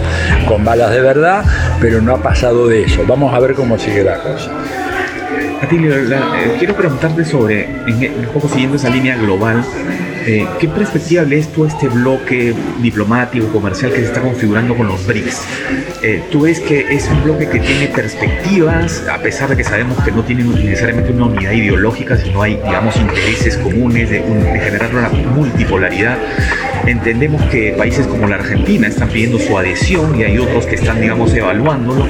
con 0.47 0.63
balas 0.63 0.91
de 0.91 1.01
verdad, 1.01 1.43
pero 1.79 2.01
no 2.01 2.15
ha 2.15 2.21
pasado 2.21 2.67
de 2.67 2.83
eso. 2.83 3.03
Vamos 3.07 3.33
a 3.33 3.39
ver 3.39 3.53
cómo 3.53 3.77
sigue 3.77 4.03
la 4.03 4.17
cosa. 4.17 4.51
Atilio, 5.61 5.95
eh, 5.95 6.55
quiero 6.57 6.75
preguntarte 6.75 7.23
sobre, 7.23 7.67
un 7.85 8.29
poco 8.33 8.49
siguiendo 8.49 8.77
esa 8.77 8.89
línea 8.89 9.15
global, 9.15 9.63
eh, 10.25 10.47
¿Qué 10.59 10.67
perspectiva 10.67 11.23
lees 11.23 11.51
tú 11.51 11.65
este 11.65 11.87
bloque 11.87 12.53
diplomático, 12.81 13.47
comercial 13.47 13.91
que 13.91 13.97
se 13.97 14.05
está 14.05 14.21
configurando 14.21 14.75
con 14.75 14.87
los 14.87 15.05
BRICS? 15.05 15.41
Eh, 16.03 16.23
¿Tú 16.31 16.41
ves 16.41 16.59
que 16.59 16.93
es 16.93 17.07
un 17.09 17.23
bloque 17.23 17.49
que 17.49 17.59
tiene 17.59 17.87
perspectivas, 17.87 19.03
a 19.07 19.19
pesar 19.19 19.49
de 19.49 19.57
que 19.57 19.63
sabemos 19.63 19.97
que 20.03 20.11
no 20.11 20.23
tiene 20.23 20.43
necesariamente 20.43 21.11
una 21.11 21.25
unidad 21.25 21.51
ideológica, 21.51 22.17
sino 22.17 22.41
hay, 22.41 22.55
digamos, 22.55 22.95
intereses 22.97 23.57
comunes 23.57 24.09
de 24.09 24.21
generar 24.21 24.95
una 24.95 25.09
multipolaridad? 25.09 26.17
Entendemos 26.85 27.41
que 27.49 27.73
países 27.77 28.07
como 28.07 28.27
la 28.27 28.35
Argentina 28.35 28.87
están 28.87 29.09
pidiendo 29.09 29.39
su 29.39 29.57
adhesión 29.57 30.19
y 30.19 30.23
hay 30.23 30.37
otros 30.37 30.65
que 30.65 30.75
están, 30.75 30.99
digamos, 30.99 31.33
evaluándolo. 31.33 32.07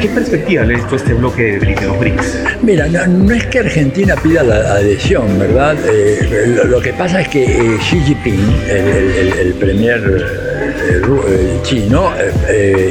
¿Qué 0.00 0.08
perspectiva 0.08 0.64
lees 0.64 0.86
tú 0.88 0.96
este 0.96 1.14
bloque 1.14 1.58
de 1.58 1.86
los 1.86 1.98
BRICS? 1.98 2.38
Mira, 2.62 2.86
no, 2.88 3.32
es 3.32 3.46
que 3.46 3.60
Argentina 3.60 4.14
pida 4.16 4.42
la 4.42 4.74
adhesión, 4.74 5.38
¿verdad? 5.38 5.76
Eh, 5.86 6.60
lo, 6.64 6.80
que 6.80 6.92
pasa 6.92 7.20
es 7.20 7.28
que 7.28 7.44
eh, 7.44 7.78
Xi 7.80 8.00
Jinping, 8.00 8.52
el, 8.68 9.32
el, 9.38 9.54
premier 9.54 10.00
eh, 10.78 11.58
chino, 11.62 12.12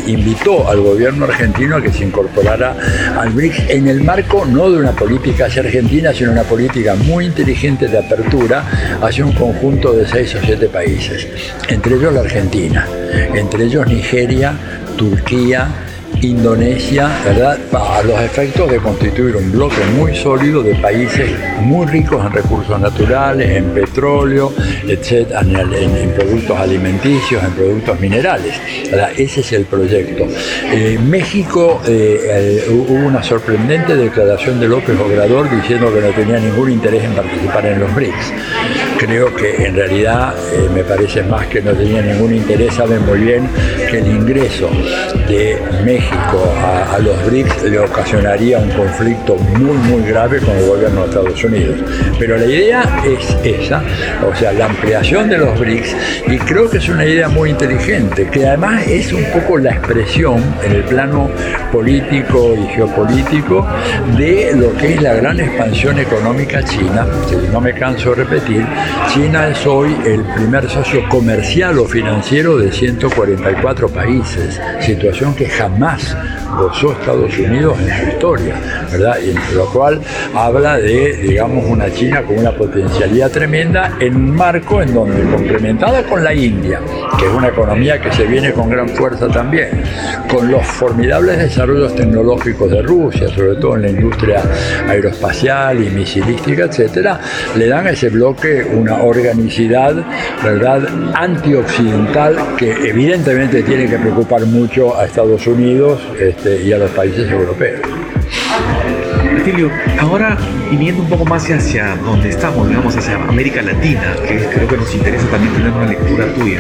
invitó 0.07 0.67
al 0.69 0.81
gobierno 0.81 1.25
argentino 1.25 1.77
a 1.77 1.81
que 1.81 1.91
se 1.91 2.03
incorporara 2.03 2.75
al 3.17 3.29
BRICS 3.29 3.69
en 3.69 3.87
el 3.87 4.03
marco 4.03 4.45
no 4.45 4.69
de 4.69 4.77
una 4.77 4.91
política 4.91 5.45
hacia 5.45 5.61
Argentina, 5.61 6.13
sino 6.13 6.31
una 6.31 6.43
política 6.43 6.95
muy 6.95 7.25
inteligente 7.25 7.87
de 7.87 7.97
apertura 7.97 8.63
hacia 9.01 9.25
un 9.25 9.33
conjunto 9.33 9.93
de 9.93 10.07
seis 10.07 10.35
o 10.35 10.39
siete 10.43 10.67
países, 10.67 11.27
entre 11.69 11.95
ellos 11.95 12.13
la 12.13 12.21
Argentina, 12.21 12.87
entre 13.33 13.65
ellos 13.65 13.87
Nigeria, 13.87 14.53
Turquía, 14.97 15.67
Indonesia, 16.21 17.09
¿verdad? 17.23 17.57
A 17.73 18.01
los 18.03 18.19
efectos 18.21 18.69
de 18.69 18.77
constituir 18.77 19.35
un 19.35 19.51
bloque 19.51 19.83
muy 19.97 20.15
sólido 20.15 20.63
de 20.63 20.75
países 20.75 21.31
muy 21.61 21.85
ricos 21.87 22.25
en 22.25 22.31
recursos 22.31 22.79
naturales, 22.79 23.49
en 23.49 23.65
petróleo, 23.71 24.53
etcétera, 24.87 25.41
en, 25.41 26.11
productos 26.11 26.57
alimenticios, 26.57 27.43
en 27.43 27.51
productos 27.51 27.99
minerales. 27.99 28.53
Ese 29.17 29.41
es 29.41 29.53
el 29.53 29.65
proyecto. 29.65 30.27
Eh, 30.71 30.97
México 31.01 31.81
eh, 31.87 32.65
hubo 32.69 32.93
una 32.93 33.21
sorprendente 33.23 33.95
declaración 33.95 34.59
de 34.59 34.67
López 34.67 34.97
Obrador 34.99 35.49
diciendo 35.49 35.93
que 35.93 36.01
no 36.01 36.09
tenía 36.09 36.39
ningún 36.39 36.71
interés 36.71 37.03
en 37.03 37.13
participar 37.13 37.65
en 37.65 37.79
los 37.79 37.93
BRICS. 37.93 38.33
Creo 38.97 39.33
que 39.35 39.67
en 39.67 39.75
realidad 39.75 40.33
me 40.73 40.83
parece 40.83 41.21
más 41.21 41.45
que 41.47 41.61
no 41.61 41.71
tenía 41.73 42.01
ningún 42.01 42.33
interés, 42.33 42.73
saben 42.73 43.05
muy 43.05 43.19
bien 43.19 43.47
que 43.89 43.99
el 43.99 44.07
ingreso 44.07 44.69
de 45.27 45.59
México 45.85 46.53
a, 46.57 46.97
los 46.99 47.25
BRICS 47.25 47.63
le 47.63 47.79
ocasionaría 47.79 48.57
un 48.57 48.71
conflicto 48.71 49.35
muy, 49.35 49.77
muy 49.77 50.01
grave 50.09 50.39
con 50.39 50.57
el 50.57 50.65
gobierno 50.65 51.01
de 51.01 51.07
Estados 51.09 51.43
Unidos. 51.43 51.75
Pero 52.17 52.37
la 52.37 52.45
idea 52.45 52.83
es 53.05 53.37
esa, 53.43 53.83
o 54.27 54.35
sea, 54.35 54.51
la 54.53 54.65
ampliación 54.65 55.29
de 55.29 55.37
los 55.37 55.59
BRICS, 55.59 55.95
y 56.27 56.37
creo 56.39 56.69
que 56.69 56.77
es 56.77 56.89
una 56.89 57.05
idea 57.05 57.29
muy 57.29 57.51
inteligente, 57.51 58.27
que 58.31 58.47
además 58.47 58.87
es 58.87 59.13
un 59.13 59.25
poco 59.25 59.59
la 59.59 59.71
expresión 59.71 60.43
en 60.63 60.71
el 60.71 60.83
plano 60.83 61.29
político 61.71 62.55
y 62.55 62.67
geopolítico 62.73 63.67
de 64.17 64.53
lo 64.55 64.75
que 64.75 64.95
es 64.95 65.01
la 65.01 65.13
gran 65.13 65.39
expansión 65.39 65.99
económica 65.99 66.63
china, 66.63 67.05
no 67.51 67.61
me 67.61 67.73
canso 67.73 68.09
de 68.09 68.23
repetir, 68.23 68.65
China 69.13 69.47
es 69.49 69.65
hoy 69.65 69.95
el 70.05 70.23
primer 70.35 70.69
socio 70.69 71.07
comercial 71.09 71.79
o 71.79 71.85
financiero 71.85 72.57
de 72.57 72.71
144 72.71 73.89
países, 73.89 74.59
situación 74.79 75.33
que 75.35 75.47
jamás 75.47 76.15
gozó 76.57 76.91
Estados 76.91 77.37
Unidos 77.37 77.77
en 77.79 77.89
su 77.89 78.09
historia, 78.09 78.55
¿verdad? 78.91 79.17
Y 79.19 79.55
lo 79.55 79.65
cual 79.71 80.01
habla 80.33 80.77
de, 80.77 81.17
digamos, 81.17 81.65
una 81.65 81.91
China 81.91 82.23
con 82.23 82.37
una 82.37 82.51
potencialidad 82.51 83.31
tremenda 83.31 83.97
en 83.99 84.15
un 84.15 84.35
marco 84.35 84.81
en 84.81 84.93
donde, 84.93 85.23
complementada 85.29 86.03
con 86.03 86.23
la 86.23 86.33
India, 86.33 86.79
que 87.17 87.25
es 87.25 87.31
una 87.31 87.49
economía 87.49 87.99
que 87.99 88.11
se 88.11 88.25
viene 88.25 88.51
con 88.53 88.69
gran 88.69 88.89
fuerza 88.89 89.27
también, 89.27 89.83
con 90.31 90.49
los 90.51 90.65
formidables 90.65 91.37
desarrollos 91.37 91.95
tecnológicos 91.95 92.71
de 92.71 92.81
Rusia, 92.81 93.27
sobre 93.29 93.55
todo 93.55 93.75
en 93.75 93.81
la 93.83 93.89
industria 93.89 94.41
aeroespacial 94.87 95.83
y 95.83 95.89
misilística, 95.89 96.65
etcétera, 96.65 97.19
le 97.55 97.67
dan 97.67 97.87
a 97.87 97.91
ese 97.91 98.09
bloque 98.09 98.63
una 98.77 99.03
organicidad, 99.03 99.95
¿verdad?, 100.43 100.87
antioccidental 101.15 102.55
que 102.57 102.71
evidentemente 102.89 103.63
tiene 103.63 103.87
que 103.87 103.97
preocupar 103.97 104.45
mucho 104.45 104.97
a 104.97 105.05
Estados 105.05 105.45
Unidos 105.47 105.99
este, 106.19 106.63
y 106.63 106.73
a 106.73 106.77
los 106.77 106.91
países 106.91 107.29
europeos. 107.29 107.81
Atilio, 109.47 109.71
ahora 109.99 110.37
viniendo 110.69 111.03
un 111.03 111.09
poco 111.09 111.23
más 111.23 111.49
hacia 111.49 111.95
donde 111.97 112.29
estamos, 112.29 112.67
digamos 112.67 112.95
hacia 112.97 113.15
América 113.15 113.61
Latina, 113.61 114.13
que 114.27 114.39
creo 114.39 114.67
que 114.67 114.75
nos 114.75 114.93
interesa 114.93 115.25
también 115.27 115.53
tener 115.53 115.71
una 115.71 115.85
lectura 115.85 116.25
tuya. 116.33 116.59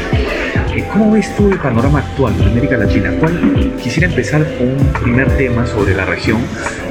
Eh, 0.73 0.85
¿Cómo 0.93 1.11
ves 1.11 1.35
tú 1.35 1.49
el 1.51 1.57
panorama 1.57 1.99
actual 1.99 2.37
de 2.37 2.45
América 2.45 2.77
Latina? 2.77 3.11
¿Cuál, 3.19 3.73
quisiera 3.81 4.07
empezar 4.07 4.45
con 4.57 4.69
un 4.69 4.93
primer 5.01 5.29
tema 5.35 5.65
sobre 5.65 5.95
la 5.95 6.05
región, 6.05 6.37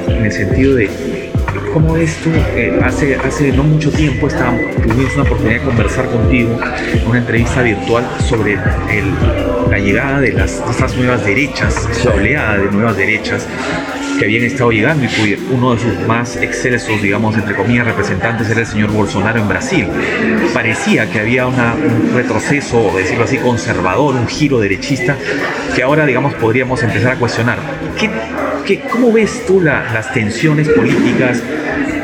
en 0.07 0.25
el 0.25 0.31
sentido 0.31 0.75
de 0.75 0.85
¿Cómo 1.77 1.93
ves 1.93 2.17
tú? 2.23 2.31
Eh, 2.55 2.79
hace, 2.83 3.15
hace 3.17 3.51
no 3.51 3.61
mucho 3.61 3.91
tiempo 3.91 4.25
estábamos, 4.25 4.61
tuvimos 4.77 5.13
una 5.13 5.21
oportunidad 5.21 5.59
de 5.59 5.63
conversar 5.63 6.07
contigo 6.07 6.59
en 6.91 7.07
una 7.07 7.19
entrevista 7.19 7.61
virtual 7.61 8.03
sobre 8.27 8.55
la 8.55 9.77
llegada 9.77 10.19
de 10.19 10.33
las, 10.33 10.59
estas 10.71 10.97
nuevas 10.97 11.23
derechas, 11.23 11.87
esa 11.91 12.15
oleada 12.15 12.57
de 12.57 12.71
nuevas 12.71 12.97
derechas 12.97 13.45
que 14.17 14.25
habían 14.25 14.45
estado 14.45 14.71
llegando 14.71 15.05
y 15.05 15.37
uno 15.53 15.75
de 15.75 15.79
sus 15.79 16.07
más 16.07 16.35
excelsos, 16.37 16.99
digamos, 16.99 17.37
entre 17.37 17.53
comillas, 17.53 17.85
representantes 17.85 18.49
era 18.49 18.61
el 18.61 18.65
señor 18.65 18.91
Bolsonaro 18.91 19.39
en 19.39 19.47
Brasil. 19.47 19.87
Parecía 20.55 21.07
que 21.11 21.19
había 21.19 21.45
un 21.45 21.55
retroceso, 22.15 22.91
decirlo 22.97 23.25
así, 23.25 23.37
conservador, 23.37 24.15
un 24.15 24.27
giro 24.27 24.59
derechista, 24.59 25.15
que 25.75 25.83
ahora, 25.83 26.07
digamos, 26.07 26.33
podríamos 26.33 26.81
empezar 26.81 27.11
a 27.11 27.15
cuestionar. 27.17 27.59
¿Qué 27.99 28.09
¿Cómo 28.75 29.13
ves 29.13 29.45
tú 29.45 29.61
las 29.61 30.11
tensiones 30.13 30.67
políticas, 30.67 31.41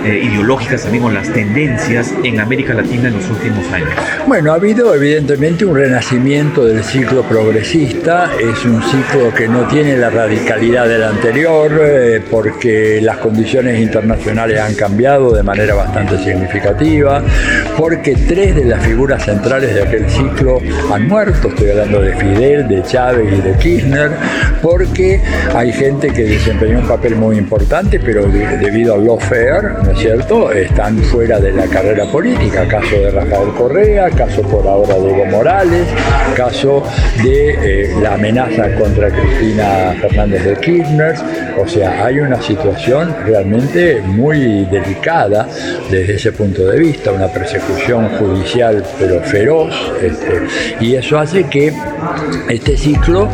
eh, 0.03 0.21
ideológicas, 0.23 0.83
también 0.83 1.03
con 1.03 1.13
las 1.13 1.29
tendencias 1.31 2.13
en 2.23 2.39
América 2.39 2.73
Latina 2.73 3.07
en 3.07 3.15
los 3.15 3.29
últimos 3.29 3.65
años? 3.71 3.89
Bueno, 4.27 4.51
ha 4.51 4.55
habido 4.55 4.93
evidentemente 4.93 5.65
un 5.65 5.75
renacimiento 5.75 6.65
del 6.65 6.83
ciclo 6.83 7.23
progresista, 7.23 8.31
es 8.39 8.65
un 8.65 8.81
ciclo 8.83 9.33
que 9.33 9.47
no 9.47 9.67
tiene 9.67 9.97
la 9.97 10.09
radicalidad 10.09 10.87
del 10.87 11.03
anterior 11.03 11.71
eh, 11.81 12.21
porque 12.29 12.99
las 13.01 13.17
condiciones 13.17 13.79
internacionales 13.79 14.59
han 14.59 14.75
cambiado 14.75 15.33
de 15.33 15.43
manera 15.43 15.75
bastante 15.75 16.17
significativa, 16.17 17.23
porque 17.77 18.15
tres 18.15 18.55
de 18.55 18.65
las 18.65 18.85
figuras 18.85 19.23
centrales 19.23 19.73
de 19.73 19.83
aquel 19.83 20.09
ciclo 20.09 20.59
han 20.91 21.07
muerto, 21.07 21.49
estoy 21.49 21.71
hablando 21.71 22.01
de 22.01 22.15
Fidel, 22.15 22.67
de 22.67 22.83
Chávez 22.83 23.33
y 23.37 23.41
de 23.41 23.53
Kirchner, 23.57 24.11
porque 24.61 25.21
hay 25.53 25.71
gente 25.71 26.11
que 26.11 26.23
desempeñó 26.23 26.79
un 26.79 26.87
papel 26.87 27.15
muy 27.15 27.37
importante, 27.37 27.99
pero 27.99 28.25
debido 28.25 28.95
al 28.95 29.05
lawfare, 29.05 29.92
¿no 29.93 29.99
es 29.99 30.05
cierto?, 30.05 30.51
están 30.51 30.97
fuera 30.97 31.39
de 31.39 31.51
la 31.51 31.67
carrera 31.67 32.05
política. 32.05 32.67
Caso 32.67 32.95
de 32.95 33.11
Rafael 33.11 33.49
Correa, 33.49 34.09
caso 34.09 34.41
por 34.41 34.65
ahora 34.65 34.95
de 34.95 35.09
Evo 35.09 35.25
Morales, 35.25 35.87
caso 36.35 36.83
de 37.23 37.83
eh, 37.83 37.95
la 38.01 38.15
amenaza 38.15 38.73
contra 38.75 39.09
Cristina 39.11 39.95
Fernández 40.01 40.45
de 40.45 40.55
Kirchner. 40.55 41.15
O 41.59 41.67
sea, 41.67 42.05
hay 42.05 42.19
una 42.19 42.41
situación 42.41 43.15
realmente 43.23 44.01
muy 44.01 44.65
delicada 44.65 45.47
desde 45.91 46.15
ese 46.15 46.31
punto 46.31 46.65
de 46.65 46.79
vista, 46.79 47.11
una 47.11 47.27
persecución 47.27 48.09
judicial 48.17 48.83
pero 48.97 49.21
feroz, 49.21 49.73
este, 50.01 50.41
y 50.79 50.95
eso 50.95 51.19
hace 51.19 51.43
que 51.43 51.71
este 52.49 52.77
ciclo 52.77 53.29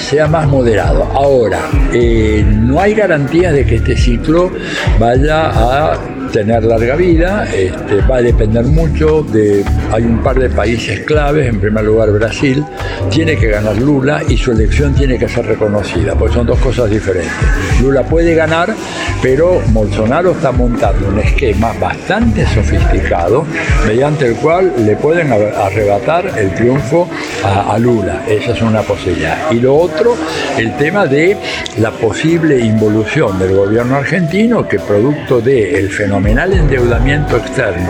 sea 0.00 0.26
más 0.26 0.46
moderado. 0.48 1.04
Ahora, 1.04 1.60
eh, 1.92 2.44
no 2.46 2.80
hay 2.80 2.94
garantías 2.94 3.52
de 3.52 3.64
que 3.64 3.76
este 3.76 3.96
ciclo 3.96 4.50
vaya 4.98 5.50
a 5.50 6.15
tener 6.36 6.64
larga 6.64 6.96
vida, 6.96 7.48
este, 7.50 8.02
va 8.02 8.16
a 8.16 8.20
depender 8.20 8.62
mucho 8.66 9.22
de, 9.22 9.64
hay 9.90 10.02
un 10.02 10.22
par 10.22 10.38
de 10.38 10.50
países 10.50 11.00
claves, 11.00 11.48
en 11.48 11.58
primer 11.58 11.82
lugar 11.82 12.10
Brasil, 12.10 12.62
tiene 13.08 13.38
que 13.38 13.48
ganar 13.48 13.78
Lula 13.78 14.20
y 14.28 14.36
su 14.36 14.52
elección 14.52 14.94
tiene 14.94 15.18
que 15.18 15.30
ser 15.30 15.46
reconocida, 15.46 16.14
porque 16.14 16.34
son 16.34 16.46
dos 16.46 16.58
cosas 16.58 16.90
diferentes. 16.90 17.32
Lula 17.80 18.02
puede 18.02 18.34
ganar, 18.34 18.74
pero 19.22 19.62
Bolsonaro 19.68 20.32
está 20.32 20.52
montando 20.52 21.08
un 21.08 21.18
esquema 21.20 21.72
bastante 21.80 22.44
sofisticado 22.44 23.46
mediante 23.86 24.26
el 24.26 24.34
cual 24.34 24.74
le 24.84 24.94
pueden 24.96 25.32
arrebatar 25.32 26.32
el 26.36 26.54
triunfo 26.54 27.08
a, 27.44 27.78
Lula. 27.78 28.24
Esa 28.28 28.52
es 28.52 28.60
una 28.60 28.82
posibilidad. 28.82 29.50
Y 29.50 29.60
lo 29.60 29.74
otro, 29.74 30.16
el 30.58 30.76
tema 30.76 31.06
de 31.06 31.36
la 31.78 31.90
posible 31.92 32.58
involución 32.58 33.38
del 33.38 33.54
gobierno 33.54 33.96
argentino 33.96 34.68
que 34.68 34.78
producto 34.78 35.40
del 35.40 35.90
fenomenal 36.26 36.52
endeudamiento 36.52 37.36
externo 37.36 37.88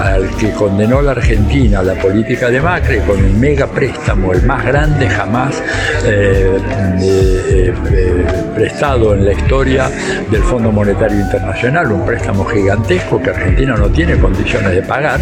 al 0.00 0.28
que 0.36 0.52
condenó 0.52 1.02
la 1.02 1.12
Argentina 1.12 1.82
la 1.82 1.94
política 1.94 2.48
de 2.48 2.60
Macri 2.60 3.00
con 3.00 3.18
un 3.18 3.40
mega 3.40 3.66
préstamo, 3.66 4.32
el 4.32 4.42
más 4.44 4.64
grande 4.64 5.08
jamás 5.08 5.60
eh, 6.04 6.58
eh, 7.02 7.74
eh, 7.92 8.24
prestado 8.54 9.14
en 9.14 9.24
la 9.24 9.32
historia 9.32 9.90
del 10.30 10.42
Fondo 10.42 10.70
Monetario 10.70 11.18
Internacional, 11.18 11.90
un 11.90 12.06
préstamo 12.06 12.44
gigantesco 12.44 13.20
que 13.20 13.30
Argentina 13.30 13.74
no 13.76 13.88
tiene 13.88 14.16
condiciones 14.16 14.72
de 14.72 14.82
pagar, 14.82 15.20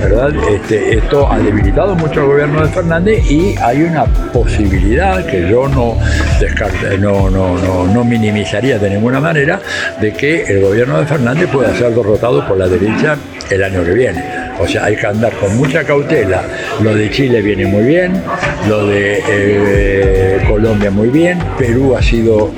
¿verdad? 0.00 0.32
Este, 0.50 0.98
esto 0.98 1.32
ha 1.32 1.38
debilitado 1.38 1.94
mucho 1.94 2.20
al 2.20 2.26
gobierno 2.26 2.66
de 2.66 2.68
Fernández 2.68 3.30
y 3.30 3.54
hay 3.56 3.82
una 3.82 4.04
posibilidad 4.04 5.24
que 5.24 5.48
yo 5.48 5.68
no, 5.68 5.96
no, 6.98 7.30
no, 7.30 7.86
no, 7.86 8.04
minimizaría 8.04 8.78
de 8.78 8.90
ninguna 8.90 9.20
manera 9.20 9.60
de 10.00 10.12
que 10.12 10.42
el 10.42 10.60
gobierno 10.60 10.98
de 10.98 11.06
Fernández 11.06 11.48
pueda 11.50 11.74
por 12.02 12.56
la 12.56 12.68
derecha 12.68 13.16
el 13.50 13.62
año 13.62 13.84
que 13.84 13.92
viene. 13.92 14.24
O 14.58 14.66
sea, 14.66 14.84
hay 14.84 14.96
que 14.96 15.06
andar 15.06 15.32
con 15.34 15.56
mucha 15.56 15.84
cautela. 15.84 16.42
Lo 16.82 16.94
de 16.94 17.10
Chile 17.10 17.40
viene 17.40 17.66
muy 17.66 17.84
bien, 17.84 18.22
lo 18.68 18.86
de 18.86 19.22
eh, 19.28 20.44
Colombia 20.48 20.90
muy 20.90 21.08
bien, 21.08 21.38
Perú 21.58 21.96
ha 21.96 22.02
sido 22.02 22.50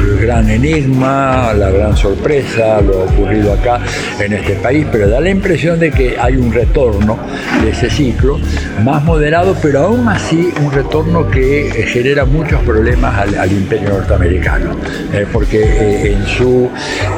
el 0.00 0.18
gran 0.18 0.48
enigma, 0.50 1.52
la 1.54 1.70
gran 1.70 1.96
sorpresa, 1.96 2.80
lo 2.80 3.04
ocurrido 3.04 3.52
acá 3.52 3.80
en 4.18 4.32
este 4.32 4.54
país, 4.54 4.86
pero 4.90 5.08
da 5.08 5.20
la 5.20 5.30
impresión 5.30 5.78
de 5.78 5.90
que 5.90 6.16
hay 6.18 6.36
un 6.36 6.52
retorno 6.52 7.18
de 7.62 7.70
ese 7.70 7.90
ciclo 7.90 8.38
más 8.82 9.04
moderado, 9.04 9.56
pero 9.60 9.80
aún 9.80 10.08
así 10.08 10.52
un 10.60 10.72
retorno 10.72 11.28
que 11.30 11.84
genera 11.88 12.24
muchos 12.24 12.60
problemas 12.62 13.18
al, 13.36 13.50
imperio 13.50 13.90
norteamericano, 13.90 14.76
eh, 15.12 15.26
porque 15.32 15.60
eh, 15.62 16.12
en 16.12 16.26
su 16.26 16.70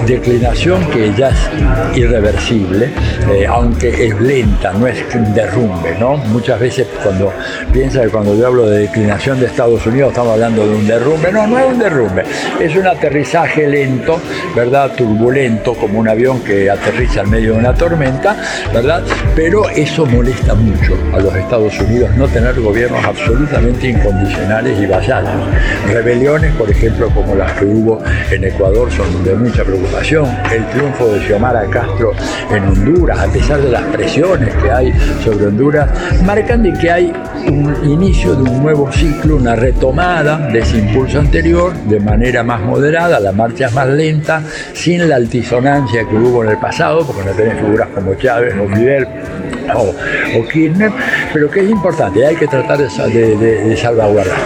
declinación, 0.07 0.85
que 0.91 1.12
ya 1.15 1.29
es 1.29 1.97
irreversible, 1.97 2.91
eh, 3.31 3.47
aunque 3.47 4.07
es 4.07 4.21
lenta, 4.21 4.73
no 4.73 4.87
es 4.87 5.03
un 5.15 5.35
derrumbe, 5.35 5.97
¿no? 5.99 6.17
Muchas 6.17 6.59
veces 6.59 6.87
cuando 7.03 7.33
piensa 7.73 8.03
que 8.03 8.09
cuando 8.09 8.37
yo 8.37 8.47
hablo 8.47 8.67
de 8.69 8.81
declinación 8.81 9.39
de 9.39 9.47
Estados 9.47 9.85
Unidos 9.87 10.11
estamos 10.11 10.33
hablando 10.33 10.67
de 10.67 10.75
un 10.75 10.87
derrumbe, 10.87 11.33
no, 11.33 11.47
no 11.47 11.59
es 11.59 11.67
un 11.67 11.79
derrumbe, 11.79 12.25
es 12.61 12.72
un 12.76 12.87
aterrizaje 12.87 13.69
lento, 13.69 14.21
¿verdad? 14.55 14.93
Turbulento, 14.97 15.75
como 15.75 15.99
un 15.99 16.09
avión 16.09 16.41
que 16.41 16.71
aterriza 16.71 17.23
en 17.23 17.31
medio 17.31 17.52
de 17.52 17.59
una 17.59 17.75
tormenta, 17.75 18.37
¿verdad? 18.73 19.02
Pero 19.35 19.69
eso 19.71 20.07
molesta 20.07 20.55
mucho 20.55 20.97
a 21.12 21.19
los 21.19 21.35
Estados 21.35 21.79
Unidos, 21.81 22.11
no 22.17 22.26
tener 22.29 22.61
gobiernos 22.61 23.05
absolutamente 23.05 23.88
incondicionales 23.88 24.79
y 24.81 24.87
vasallos. 24.87 25.31
Rebeliones, 25.93 26.52
por 26.55 26.71
ejemplo, 26.71 27.09
como 27.11 27.35
las 27.35 27.52
que 27.52 27.64
hubo 27.64 28.02
en 28.31 28.45
Ecuador, 28.45 28.91
son 28.91 29.25
de 29.25 29.35
mucha 29.35 29.64
preocupación. 29.64 30.26
El 30.52 30.67
triunfo 30.69 31.09
de 31.09 31.21
Xiomara 31.26 31.64
Castro 31.67 32.12
en 32.50 32.64
Honduras, 32.64 33.19
a 33.19 33.26
pesar 33.26 33.61
de 33.61 33.71
las 33.71 33.83
presiones 33.85 34.55
que 34.57 34.71
hay 34.71 34.93
sobre 35.25 35.47
Honduras, 35.47 35.88
marcan 36.25 36.62
de 36.62 36.73
que 36.73 36.91
hay 36.91 37.12
un 37.47 37.76
inicio 37.85 38.35
de 38.35 38.43
un 38.43 38.62
nuevo 38.62 38.91
ciclo, 38.93 39.37
una 39.37 39.57
retomada 39.57 40.49
de 40.49 40.61
ese 40.61 40.79
impulso 40.79 41.19
anterior 41.19 41.73
de 41.85 42.00
manera 42.00 42.43
más 42.43 42.62
moderada, 42.62 43.21
la 43.21 43.33
marcha 43.33 43.66
es 43.66 43.73
más 43.73 43.88
lenta, 43.88 44.42
sin 44.73 45.09
la 45.09 45.16
altisonancia 45.16 46.07
que 46.09 46.14
hubo 46.16 46.45
en 46.45 46.50
el 46.50 46.59
pasado, 46.59 47.07
porque 47.07 47.25
no 47.25 47.33
tenés 47.33 47.59
figuras 47.59 47.88
como 47.95 48.14
Chávez 48.14 48.54
o 48.54 48.69
Fidel 48.75 49.07
o, 49.75 50.49
Kirchner, 50.49 50.90
pero 51.33 51.50
que 51.50 51.61
es 51.61 51.71
importante, 51.71 52.26
hay 52.26 52.37
que 52.37 52.47
tratar 52.47 52.78
de, 52.78 53.76
salvaguardar. 53.76 54.37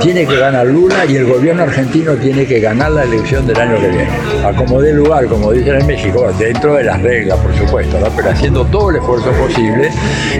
Tiene 0.00 0.26
que 0.26 0.36
ganar 0.36 0.66
Lula 0.66 1.04
y 1.04 1.16
el 1.16 1.26
gobierno 1.26 1.64
argentino 1.64 2.14
tiene 2.14 2.46
que 2.46 2.60
ganar 2.60 2.92
la 2.92 3.02
elección 3.02 3.46
del 3.46 3.58
año 3.58 3.80
que 3.80 3.88
viene. 3.88 4.08
A 4.44 4.52
como 4.52 4.80
dé 4.80 4.92
lugar, 4.92 5.26
como 5.26 5.52
dicen 5.52 5.80
en 5.80 5.86
México, 5.86 6.30
dentro 6.38 6.74
de 6.74 6.84
las 6.84 7.02
reglas, 7.02 7.38
por 7.38 7.54
supuesto, 7.56 7.98
pero 8.16 8.30
haciendo 8.30 8.64
todo 8.66 8.90
el 8.90 8.96
esfuerzo 8.96 9.32
posible 9.32 9.90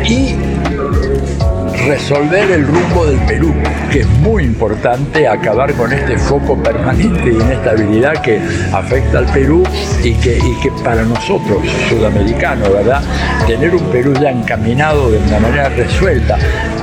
y 0.04 0.36
resolver 1.90 2.48
el 2.52 2.68
rumbo 2.68 3.04
del 3.04 3.18
Perú, 3.26 3.52
que 3.90 4.00
es 4.00 4.08
muy 4.20 4.44
importante 4.44 5.26
acabar 5.26 5.72
con 5.74 5.92
este 5.92 6.16
foco 6.16 6.56
permanente 6.62 7.30
de 7.30 7.32
inestabilidad 7.32 8.12
que 8.22 8.40
afecta 8.72 9.18
al 9.18 9.26
Perú 9.26 9.64
y 10.04 10.12
que, 10.14 10.40
para 10.84 11.02
nosotros, 11.02 11.58
sudamericanos, 11.88 12.72
¿verdad? 12.72 13.02
Tener 13.44 13.74
un 13.74 13.82
Perú 13.90 14.14
ya 14.20 14.30
encaminado 14.30 15.10
de 15.10 15.18
una 15.18 15.40
manera 15.40 15.68
resuelta, 15.70 16.38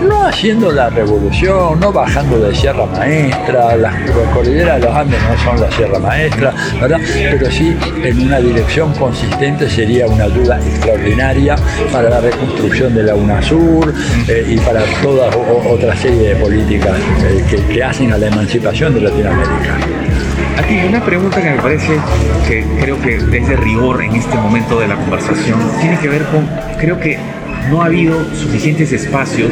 no 0.06 0.28
haciendo 0.28 0.74
la 0.74 0.90
revolución, 0.90 1.80
no 1.80 1.94
bajando 1.94 2.40
de 2.40 2.54
Sierra 2.54 2.86
Maestra, 2.88 3.78
las 3.78 3.96
cordilleras 4.34 4.82
de 4.82 4.88
los 4.88 4.96
Andes 4.96 5.20
no 5.24 5.38
son 5.42 5.62
la 5.62 5.72
Sierra 5.72 6.00
Maestra, 6.00 6.54
¿verdad? 6.82 7.00
Pero 7.32 7.50
sí 7.50 7.78
en 8.04 8.22
una 8.24 8.40
dirección 8.40 8.94
consistente 8.96 9.70
sería 9.70 10.06
una 10.06 10.26
ayuda 10.26 10.60
extraordinaria 10.60 11.56
para 11.94 12.10
la 12.10 12.20
reconstrucción 12.20 12.94
de 12.94 13.04
la 13.04 13.16
UNASUR 13.16 13.94
eh, 14.28 14.46
y 14.50 14.58
para 14.58 14.82
toda 15.02 15.30
otra 15.36 15.96
serie 15.96 16.30
de 16.30 16.36
políticas 16.36 16.98
eh, 17.24 17.64
que, 17.72 17.84
hacen 17.84 18.12
a 18.12 18.18
la 18.18 18.28
emancipación 18.28 18.94
de 18.94 19.02
Latinoamérica. 19.02 19.78
Aquí 20.58 20.80
una 20.88 21.04
pregunta 21.04 21.42
que 21.42 21.52
me 21.52 21.62
parece 21.62 21.98
que 22.48 22.66
creo 22.82 23.00
que 23.02 23.16
es 23.16 23.48
de 23.48 23.56
rigor 23.56 24.04
en 24.04 24.16
este 24.16 24.36
momento 24.36 24.80
de 24.80 24.88
la 24.88 24.96
conversación 24.96 25.60
tiene 25.80 25.98
que 26.00 26.10
ver 26.10 26.24
con, 26.26 26.50
creo 26.80 27.00
que 27.00 27.18
no 27.70 27.82
ha 27.82 27.86
habido 27.86 28.24
suficientes 28.36 28.92
espacios. 28.92 29.52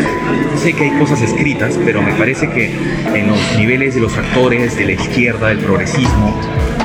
Sé 0.61 0.73
que 0.73 0.85
hay 0.85 0.99
cosas 0.99 1.21
escritas, 1.21 1.77
pero 1.85 2.01
me 2.01 2.13
parece 2.13 2.49
que 2.49 2.71
en 3.13 3.27
los 3.27 3.57
niveles 3.57 3.95
de 3.95 4.01
los 4.01 4.17
actores 4.17 4.77
de 4.77 4.85
la 4.85 4.91
izquierda, 4.93 5.49
del 5.49 5.59
progresismo, 5.59 6.33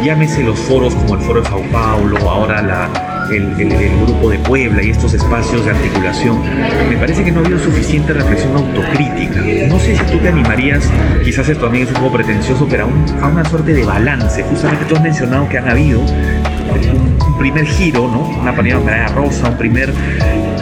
llámese 0.05 0.43
los 0.43 0.59
foros 0.59 0.95
como 0.95 1.15
el 1.15 1.21
Foro 1.21 1.41
de 1.41 1.49
Sao 1.49 1.63
Paulo, 1.71 2.19
ahora 2.29 2.63
la, 2.63 3.10
el, 3.31 4.01
grupo 4.07 4.31
de 4.31 4.39
Puebla 4.39 4.83
y 4.83 4.91
estos 4.91 5.15
espacios 5.15 5.65
de 5.65 5.71
articulación, 5.71 6.41
me 6.89 6.97
parece 6.97 7.25
que 7.25 7.33
no 7.33 7.41
ha 7.41 7.45
habido 7.45 7.59
suficiente 7.59 8.13
reflexión 8.13 8.57
autocrítica. 8.57 9.41
No 9.69 9.79
sé 9.79 9.97
si 9.97 10.05
tú 10.05 10.19
te 10.19 10.29
animarías, 10.29 10.89
quizás 11.25 11.49
esto 11.49 11.65
también 11.65 11.85
es 11.85 11.91
un 11.91 12.01
poco 12.01 12.17
pretencioso, 12.17 12.67
pero 12.69 12.89
a, 13.21 13.25
a 13.25 13.29
una 13.29 13.45
suerte 13.45 13.73
de 13.73 13.85
balance. 13.85 14.43
Justamente 14.43 14.85
tú 14.87 14.97
has 14.97 15.03
mencionado 15.03 15.49
que 15.49 15.59
han 15.59 15.69
habido 15.69 16.01
un, 16.01 17.39
primer 17.39 17.65
giro, 17.65 18.07
¿no? 18.09 18.29
Una 18.41 18.55
panera 18.55 19.09
rosa, 19.09 19.49
un 19.49 19.57
primer 19.57 19.91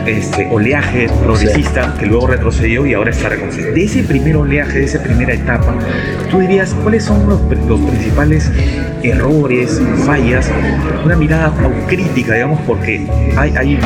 este, 0.07 0.49
oleaje 0.49 1.09
progresista 1.23 1.95
que 1.99 2.07
luego 2.07 2.29
retrocedió 2.29 2.87
y 2.87 2.95
ahora 2.95 3.11
está 3.11 3.31
reconocido. 3.31 3.73
De 3.73 3.85
ese 3.85 4.05
primer 4.05 4.37
oleaje, 4.37 4.79
de 4.79 4.85
esa 4.85 5.03
primera 5.03 5.35
etapa, 5.35 5.75
tú 6.31 6.39
dirías, 6.39 6.75
¿cuáles 6.83 7.05
son 7.05 7.29
los, 7.29 7.41
principales 7.41 8.51
errores, 9.03 9.81
fallas? 10.05 10.51
Una 11.05 11.17
mirada 11.17 11.53
crítica, 11.87 12.35
digamos, 12.35 12.61
porque 12.67 13.07
hay, 13.37 13.53
hay 13.57 13.79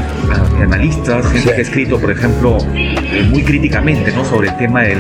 analistas, 0.61 1.27
gente 1.33 1.53
que 1.53 1.59
ha 1.59 1.62
escrito, 1.62 1.98
por 1.98 2.11
ejemplo, 2.11 2.59
eh, 2.75 3.27
muy 3.31 3.42
críticamente, 3.42 4.12
¿no? 4.12 4.25
Sobre 4.25 4.48
el 4.48 4.57
tema 4.57 4.83
del, 4.83 4.98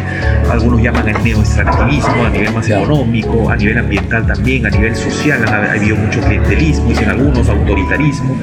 algunos 0.50 0.82
llaman 0.82 1.08
el 1.08 1.22
neoextractivismo 1.22 2.24
a 2.24 2.30
nivel 2.30 2.52
más 2.52 2.68
económico, 2.68 3.50
a 3.50 3.56
nivel 3.56 3.78
ambiental 3.78 4.26
también, 4.26 4.66
a 4.66 4.70
nivel 4.70 4.94
social, 4.94 5.44
ha, 5.48 5.72
habido 5.72 5.96
mucho 5.96 6.20
clientelismo, 6.20 6.88
dicen 6.88 7.08
algunos, 7.08 7.48
autoritarismo. 7.48 8.36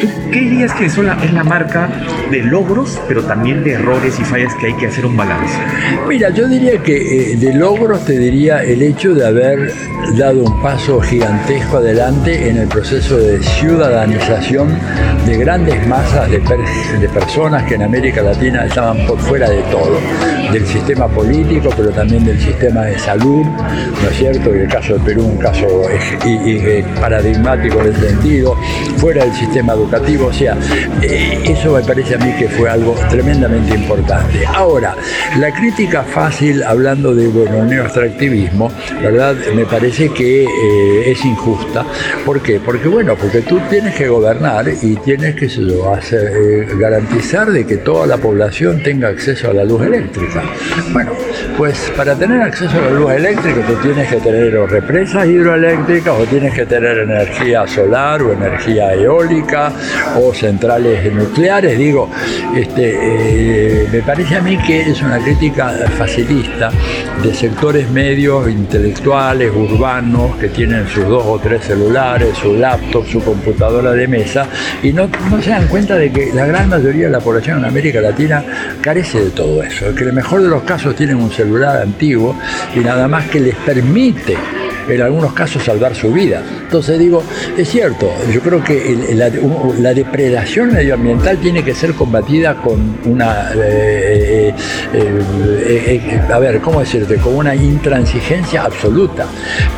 ¿Tú 0.00 0.08
qué 0.30 0.40
dirías 0.40 0.72
que 0.74 0.86
eso 0.86 1.02
es 1.02 1.32
la 1.32 1.44
marca 1.44 1.88
de 2.30 2.42
logros, 2.42 3.00
pero 3.08 3.22
también 3.22 3.64
de 3.64 3.72
errores 3.72 4.18
y 4.20 4.24
fallas 4.24 4.54
que 4.56 4.66
hay 4.66 4.74
que 4.74 4.86
hacer 4.86 5.06
un 5.06 5.16
balance? 5.16 5.54
Mira, 6.08 6.30
yo 6.30 6.48
diría 6.48 6.82
que 6.82 7.32
eh, 7.32 7.36
de 7.36 7.54
logros 7.54 8.04
te 8.04 8.18
diría 8.18 8.62
el 8.62 8.82
hecho 8.82 9.14
de 9.14 9.26
haber 9.26 9.72
dado 10.18 10.44
un 10.44 10.62
paso 10.62 10.75
gigantesco 10.76 11.78
adelante 11.78 12.50
en 12.50 12.58
el 12.58 12.68
proceso 12.68 13.16
de 13.16 13.42
ciudadanización 13.42 14.68
de 15.26 15.38
grandes 15.38 15.86
masas 15.86 16.30
de, 16.30 16.38
de 16.38 17.08
personas 17.08 17.64
que 17.64 17.74
en 17.76 17.82
América 17.82 18.20
Latina 18.22 18.66
estaban 18.66 19.06
por 19.06 19.18
fuera 19.18 19.48
de 19.48 19.62
todo, 19.62 19.98
del 20.52 20.66
sistema 20.66 21.08
político, 21.08 21.70
pero 21.76 21.90
también 21.90 22.24
del 22.24 22.38
sistema 22.38 22.82
de 22.82 22.98
salud, 22.98 23.44
¿no 23.44 24.08
es 24.10 24.16
cierto? 24.16 24.54
Y 24.54 24.60
el 24.60 24.68
caso 24.68 24.94
de 24.94 25.00
Perú, 25.00 25.24
un 25.24 25.38
caso 25.38 25.66
paradigmático 27.00 27.80
en 27.80 27.92
ese 27.92 28.08
sentido, 28.10 28.54
fuera 28.98 29.24
del 29.24 29.34
sistema 29.34 29.72
educativo, 29.72 30.26
o 30.26 30.32
sea, 30.32 30.56
eh, 31.02 31.40
eso 31.44 31.72
me 31.72 31.82
parece 31.82 32.16
a 32.16 32.18
mí 32.18 32.32
que 32.38 32.48
fue 32.48 32.68
algo 32.68 32.94
tremendamente 33.08 33.74
importante. 33.74 34.44
Ahora, 34.46 34.94
la 35.38 35.52
crítica 35.52 36.02
fácil, 36.02 36.62
hablando 36.62 37.14
de 37.14 37.28
bueno, 37.28 37.64
neoextractivismo, 37.64 38.70
¿verdad? 39.02 39.34
Me 39.54 39.64
parece 39.64 40.10
que 40.10 40.44
eh, 40.66 41.10
es 41.12 41.24
injusta. 41.24 41.84
¿Por 42.24 42.42
qué? 42.42 42.60
Porque 42.60 42.88
bueno, 42.88 43.14
porque 43.16 43.42
tú 43.42 43.60
tienes 43.70 43.94
que 43.94 44.08
gobernar 44.08 44.66
y 44.82 44.96
tienes 44.96 45.34
que 45.36 45.46
hacer, 45.46 46.32
eh, 46.36 46.68
garantizar 46.78 47.50
de 47.50 47.66
que 47.66 47.76
toda 47.78 48.06
la 48.06 48.16
población 48.16 48.82
tenga 48.82 49.08
acceso 49.08 49.50
a 49.50 49.54
la 49.54 49.64
luz 49.64 49.82
eléctrica. 49.82 50.42
Bueno, 50.92 51.12
pues 51.56 51.92
para 51.96 52.14
tener 52.14 52.42
acceso 52.42 52.76
a 52.78 52.82
la 52.82 52.90
luz 52.90 53.12
eléctrica 53.12 53.60
tú 53.66 53.74
tienes 53.82 54.08
que 54.08 54.16
tener 54.16 54.52
represas 54.68 55.26
hidroeléctricas 55.26 56.14
o 56.18 56.24
tienes 56.24 56.54
que 56.54 56.66
tener 56.66 56.98
energía 56.98 57.66
solar 57.66 58.22
o 58.22 58.32
energía 58.32 58.94
eólica 58.94 59.72
o 60.20 60.34
centrales 60.34 61.12
nucleares. 61.12 61.78
Digo, 61.78 62.08
este, 62.54 63.86
me 63.92 64.00
parece 64.02 64.36
a 64.36 64.40
mí 64.40 64.56
que 64.66 64.82
es 64.82 65.02
una 65.02 65.18
crítica 65.18 65.70
facilista 65.96 66.70
de 67.22 67.34
sectores 67.34 67.90
medios, 67.90 68.48
intelectuales, 68.48 69.52
urbanos, 69.54 70.36
que 70.36 70.48
tienen 70.56 70.88
sus 70.88 71.06
dos 71.06 71.22
o 71.26 71.38
tres 71.38 71.64
celulares, 71.64 72.36
su 72.38 72.54
laptop, 72.54 73.06
su 73.06 73.22
computadora 73.22 73.92
de 73.92 74.08
mesa, 74.08 74.46
y 74.82 74.92
no, 74.92 75.08
no 75.30 75.42
se 75.42 75.50
dan 75.50 75.68
cuenta 75.68 75.96
de 75.96 76.10
que 76.10 76.32
la 76.32 76.46
gran 76.46 76.70
mayoría 76.70 77.06
de 77.06 77.12
la 77.12 77.20
población 77.20 77.58
en 77.58 77.66
América 77.66 78.00
Latina 78.00 78.42
carece 78.80 79.22
de 79.22 79.30
todo 79.30 79.62
eso, 79.62 79.94
que 79.94 80.02
en 80.02 80.08
el 80.08 80.14
mejor 80.14 80.42
de 80.42 80.48
los 80.48 80.62
casos 80.62 80.96
tienen 80.96 81.16
un 81.16 81.30
celular 81.30 81.82
antiguo 81.82 82.34
y 82.74 82.80
nada 82.80 83.06
más 83.06 83.28
que 83.28 83.40
les 83.40 83.54
permite 83.54 84.36
en 84.88 85.02
algunos 85.02 85.32
casos 85.32 85.62
salvar 85.62 85.94
su 85.94 86.12
vida. 86.12 86.42
Entonces 86.62 86.98
digo, 86.98 87.22
es 87.56 87.68
cierto, 87.68 88.10
yo 88.32 88.40
creo 88.40 88.62
que 88.62 89.14
la, 89.14 89.94
depredación 89.94 90.72
medioambiental 90.72 91.38
tiene 91.38 91.64
que 91.64 91.74
ser 91.74 91.94
combatida 91.94 92.54
con 92.56 92.98
una, 93.04 93.50
eh, 93.54 94.35
eh, 94.48 96.00
eh, 96.06 96.20
a 96.32 96.38
ver, 96.38 96.60
¿cómo 96.60 96.80
decirte? 96.80 97.16
Con 97.16 97.36
una 97.36 97.54
intransigencia 97.54 98.64
absoluta. 98.64 99.26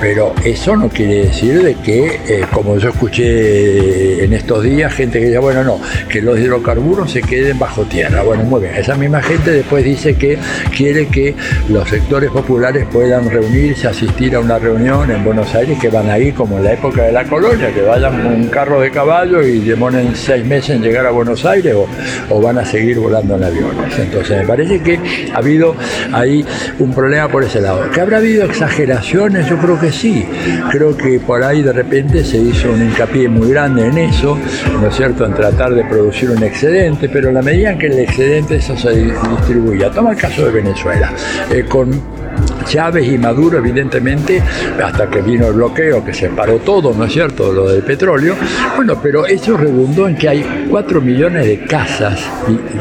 Pero 0.00 0.34
eso 0.44 0.76
no 0.76 0.88
quiere 0.88 1.26
decir 1.26 1.62
de 1.62 1.74
que, 1.76 2.44
como 2.52 2.76
yo 2.78 2.90
escuché 2.90 4.24
en 4.24 4.32
estos 4.32 4.62
días, 4.62 4.92
gente 4.92 5.18
que 5.20 5.26
dice, 5.26 5.38
bueno, 5.38 5.64
no, 5.64 5.80
que 6.08 6.20
los 6.20 6.38
hidrocarburos 6.38 7.10
se 7.10 7.22
queden 7.22 7.58
bajo 7.58 7.82
tierra. 7.84 8.22
Bueno, 8.22 8.44
muy 8.44 8.62
bien, 8.62 8.74
esa 8.74 8.94
misma 8.94 9.22
gente 9.22 9.50
después 9.50 9.84
dice 9.84 10.14
que 10.16 10.38
quiere 10.76 11.06
que 11.06 11.34
los 11.68 11.88
sectores 11.88 12.30
populares 12.30 12.86
puedan 12.92 13.30
reunirse, 13.30 13.88
asistir 13.88 14.34
a 14.34 14.40
una 14.40 14.58
reunión 14.58 15.10
en 15.10 15.24
Buenos 15.24 15.54
Aires 15.54 15.78
que 15.80 15.88
van 15.88 16.10
ahí 16.10 16.32
como 16.32 16.58
en 16.58 16.64
la 16.64 16.72
época 16.72 17.02
de 17.02 17.12
la 17.12 17.24
colonia, 17.24 17.72
que 17.72 17.82
vayan 17.82 18.22
con 18.22 18.32
un 18.34 18.48
carro 18.48 18.80
de 18.80 18.90
caballo 18.90 19.42
y 19.42 19.60
demonen 19.60 20.14
seis 20.14 20.44
meses 20.44 20.76
en 20.76 20.82
llegar 20.82 21.06
a 21.06 21.10
Buenos 21.10 21.44
Aires 21.44 21.74
o, 22.28 22.40
van 22.40 22.58
a 22.58 22.64
seguir 22.64 22.98
volando 22.98 23.36
en 23.36 23.44
aviones. 23.44 23.98
Entonces 23.98 24.38
me 24.38 24.46
parece 24.46 24.57
que 24.66 25.30
ha 25.32 25.38
habido 25.38 25.74
ahí 26.12 26.44
un 26.78 26.92
problema 26.92 27.28
por 27.28 27.44
ese 27.44 27.60
lado. 27.60 27.90
¿Que 27.90 28.00
habrá 28.00 28.18
habido 28.18 28.44
exageraciones? 28.44 29.48
Yo 29.48 29.58
creo 29.58 29.78
que 29.78 29.92
sí. 29.92 30.26
Creo 30.70 30.96
que 30.96 31.20
por 31.20 31.42
ahí 31.42 31.62
de 31.62 31.72
repente 31.72 32.24
se 32.24 32.38
hizo 32.38 32.72
un 32.72 32.82
hincapié 32.82 33.28
muy 33.28 33.50
grande 33.50 33.86
en 33.86 33.98
eso, 33.98 34.38
¿no 34.80 34.88
es 34.88 34.96
cierto?, 34.96 35.24
en 35.24 35.34
tratar 35.34 35.74
de 35.74 35.84
producir 35.84 36.30
un 36.30 36.42
excedente, 36.42 37.08
pero 37.08 37.30
la 37.32 37.42
medida 37.42 37.70
en 37.70 37.78
que 37.78 37.86
el 37.86 37.98
excedente 37.98 38.56
eso 38.56 38.76
se 38.76 38.90
distribuía. 38.94 39.90
Toma 39.90 40.12
el 40.12 40.16
caso 40.16 40.44
de 40.44 40.50
Venezuela, 40.50 41.12
eh, 41.50 41.64
con 41.68 41.90
Chávez 42.64 43.06
y 43.08 43.18
Maduro, 43.18 43.58
evidentemente, 43.58 44.42
hasta 44.82 45.08
que 45.08 45.22
vino 45.22 45.48
el 45.48 45.54
bloqueo, 45.54 46.04
que 46.04 46.12
se 46.12 46.28
paró 46.28 46.58
todo, 46.58 46.92
¿no 46.94 47.04
es 47.04 47.12
cierto?, 47.12 47.52
lo 47.52 47.68
del 47.68 47.82
petróleo. 47.82 48.34
Bueno, 48.76 48.98
pero 49.02 49.26
eso 49.26 49.56
redundó 49.56 50.06
en 50.08 50.16
que 50.16 50.28
hay 50.28 50.66
4 50.70 51.00
millones 51.00 51.46
de 51.46 51.64
casas, 51.64 52.20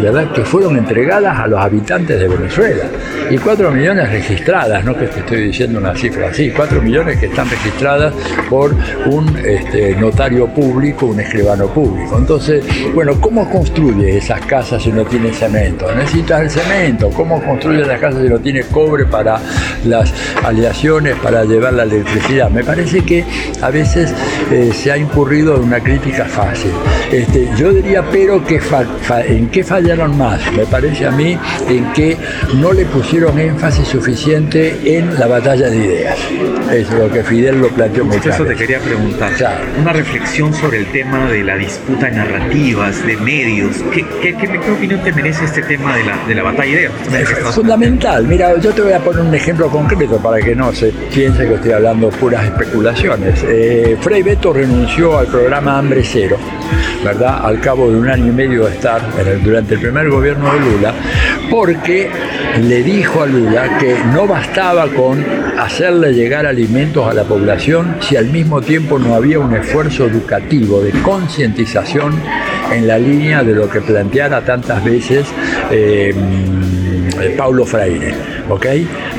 ¿verdad?, 0.01 0.31
que 0.33 0.43
fueron 0.43 0.77
entregadas 0.77 1.39
a 1.39 1.47
los 1.47 1.59
habitantes 1.59 2.19
de 2.19 2.27
Venezuela. 2.27 2.83
Y 3.29 3.37
4 3.37 3.71
millones 3.71 4.09
registradas, 4.09 4.85
no 4.85 4.97
que 4.97 5.07
te 5.07 5.19
estoy 5.19 5.43
diciendo 5.47 5.79
una 5.79 5.95
cifra 5.95 6.29
así, 6.29 6.51
4 6.51 6.81
millones 6.81 7.17
que 7.17 7.25
están 7.25 7.49
registradas 7.49 8.13
por 8.49 8.73
un 9.05 9.37
este, 9.45 9.95
notario 9.95 10.47
público, 10.47 11.07
un 11.07 11.19
escribano 11.19 11.67
público. 11.67 12.17
Entonces, 12.17 12.65
bueno, 12.93 13.19
¿cómo 13.19 13.49
construye 13.49 14.17
esas 14.17 14.41
casas 14.45 14.83
si 14.83 14.91
no 14.91 15.03
tiene 15.05 15.33
cemento? 15.33 15.93
Necesitas 15.93 16.41
el 16.41 16.49
cemento. 16.49 17.09
¿Cómo 17.09 17.41
construye 17.43 17.85
las 17.85 17.99
casas 17.99 18.21
si 18.21 18.29
no 18.29 18.39
tiene 18.39 18.61
cobre 18.63 19.05
para 19.05 19.39
las 19.85 20.13
aleaciones 20.43 21.15
para 21.17 21.45
llevar 21.45 21.73
la 21.73 21.83
electricidad. 21.83 22.49
Me 22.49 22.63
parece 22.63 23.03
que 23.03 23.25
a 23.61 23.69
veces 23.69 24.13
eh, 24.51 24.71
se 24.73 24.91
ha 24.91 24.97
incurrido 24.97 25.55
en 25.55 25.63
una 25.63 25.79
crítica 25.79 26.25
fácil. 26.25 26.71
Este, 27.11 27.49
yo 27.57 27.71
diría, 27.73 28.03
pero 28.11 28.43
que 28.45 28.59
en 29.27 29.49
qué 29.49 29.63
fallaron 29.63 30.17
más, 30.17 30.39
me 30.53 30.65
parece 30.65 31.05
a 31.05 31.11
mí, 31.11 31.37
en 31.69 31.93
que 31.93 32.17
no 32.55 32.73
le 32.73 32.85
pusieron 32.85 33.39
énfasis 33.39 33.87
suficiente 33.87 34.97
en 34.97 35.17
la 35.19 35.27
batalla 35.27 35.69
de 35.69 35.77
ideas. 35.77 36.17
Es 36.71 36.91
lo 36.91 37.09
que 37.09 37.23
Fidel 37.23 37.61
lo 37.61 37.69
planteó 37.69 38.03
muy 38.03 38.17
claro. 38.17 38.43
Eso 38.43 38.45
te 38.45 38.55
quería 38.55 38.79
preguntar. 38.79 39.31
Una 39.79 39.93
reflexión 39.93 40.53
sobre 40.53 40.79
el 40.79 40.85
tema 40.87 41.29
de 41.29 41.43
la 41.43 41.55
disputa 41.55 42.07
de 42.07 42.11
narrativas, 42.13 43.05
de 43.05 43.15
medios. 43.17 43.77
¿Qué, 43.93 44.05
qué, 44.21 44.71
opinión 44.71 45.01
te 45.03 45.11
merece 45.13 45.45
este 45.45 45.61
tema 45.63 45.95
de 45.95 46.03
la, 46.03 46.17
de 46.27 46.35
la 46.35 46.43
batalla 46.43 46.65
de 46.65 46.81
ideas? 46.81 46.93
Es 47.13 47.55
fundamental. 47.55 48.27
Mira, 48.27 48.57
yo 48.59 48.71
te 48.73 48.81
voy 48.81 48.93
a 48.93 48.99
poner 48.99 49.21
un 49.21 49.31
ejemplo 49.37 49.69
concreto 49.69 50.17
para 50.17 50.39
que 50.39 50.55
no 50.55 50.73
se 50.73 50.91
piense 51.13 51.47
que 51.47 51.53
estoy 51.53 51.71
hablando 51.71 52.09
puras 52.09 52.43
especulaciones. 52.45 53.43
Eh, 53.47 53.95
Frei 54.01 54.23
Beto 54.23 54.51
renunció 54.51 55.17
al 55.17 55.27
programa 55.27 55.77
Hambre 55.77 56.01
Cero, 56.03 56.37
¿verdad? 57.03 57.45
Al 57.45 57.59
cabo 57.61 57.89
de 57.89 57.97
un 57.97 58.09
año 58.09 58.27
y 58.27 58.31
medio 58.31 58.65
de 58.65 58.73
estar 58.73 59.01
durante 59.43 59.75
el 59.75 59.79
primer 59.79 60.09
gobierno 60.09 60.51
de 60.51 60.59
Lula, 60.59 60.93
porque 61.51 62.09
le 62.61 62.83
dijo 62.83 63.21
a 63.21 63.27
Lula 63.27 63.77
que 63.77 63.95
no 64.11 64.25
bastaba 64.25 64.87
con 64.87 65.23
hacerle 65.59 66.13
llegar 66.13 66.47
alimentos 66.47 67.07
a 67.07 67.13
la 67.13 67.23
población 67.23 67.97
si 68.01 68.15
al 68.15 68.27
mismo 68.27 68.61
tiempo 68.61 68.97
no 68.97 69.13
había 69.13 69.39
un 69.39 69.55
esfuerzo 69.55 70.07
educativo 70.07 70.81
de 70.81 70.91
concientización 71.01 72.13
en 72.73 72.87
la 72.87 72.97
línea 72.97 73.43
de 73.43 73.53
lo 73.53 73.69
que 73.69 73.81
planteara 73.81 74.41
tantas 74.41 74.83
veces 74.83 75.27
eh, 75.71 76.13
Paulo 77.37 77.65
Freire. 77.65 78.13
¿ok? 78.49 78.65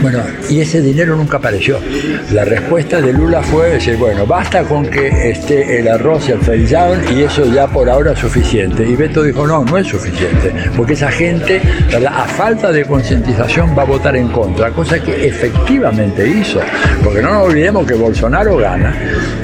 Bueno, 0.01 0.21
y 0.49 0.61
ese 0.61 0.81
dinero 0.81 1.17
nunca 1.17 1.39
apareció. 1.39 1.79
La 2.33 2.45
respuesta 2.45 3.01
de 3.01 3.13
Lula 3.13 3.43
fue 3.43 3.71
decir, 3.71 3.97
bueno, 3.97 4.27
basta 4.27 4.63
con 4.63 4.87
que 4.87 5.31
esté 5.31 5.79
el 5.79 5.89
arroz 5.89 6.29
y 6.29 6.33
el 6.33 6.41
feijón 6.41 7.01
y 7.15 7.23
eso 7.23 7.45
ya 7.53 7.67
por 7.67 7.89
ahora 7.89 8.13
es 8.13 8.19
suficiente. 8.19 8.87
Y 8.87 8.97
Beto 8.97 9.23
dijo, 9.23 9.47
no, 9.47 9.65
no 9.65 9.79
es 9.79 9.87
suficiente, 9.87 10.53
porque 10.77 10.95
esa 10.95 11.11
gente, 11.11 11.61
a 12.07 12.25
falta 12.25 12.73
de 12.73 12.85
concientización 12.85 13.77
va 13.77 13.83
a 13.83 13.87
votar 13.87 14.17
en 14.17 14.29
contra, 14.29 14.71
cosa 14.71 15.03
que 15.03 15.27
efectivamente 15.27 16.27
hizo, 16.27 16.61
porque 17.03 17.23
no 17.23 17.33
nos 17.33 17.47
olvidemos 17.47 17.87
que 17.87 17.95
Bolsonaro 17.95 18.57
gana 18.57 18.95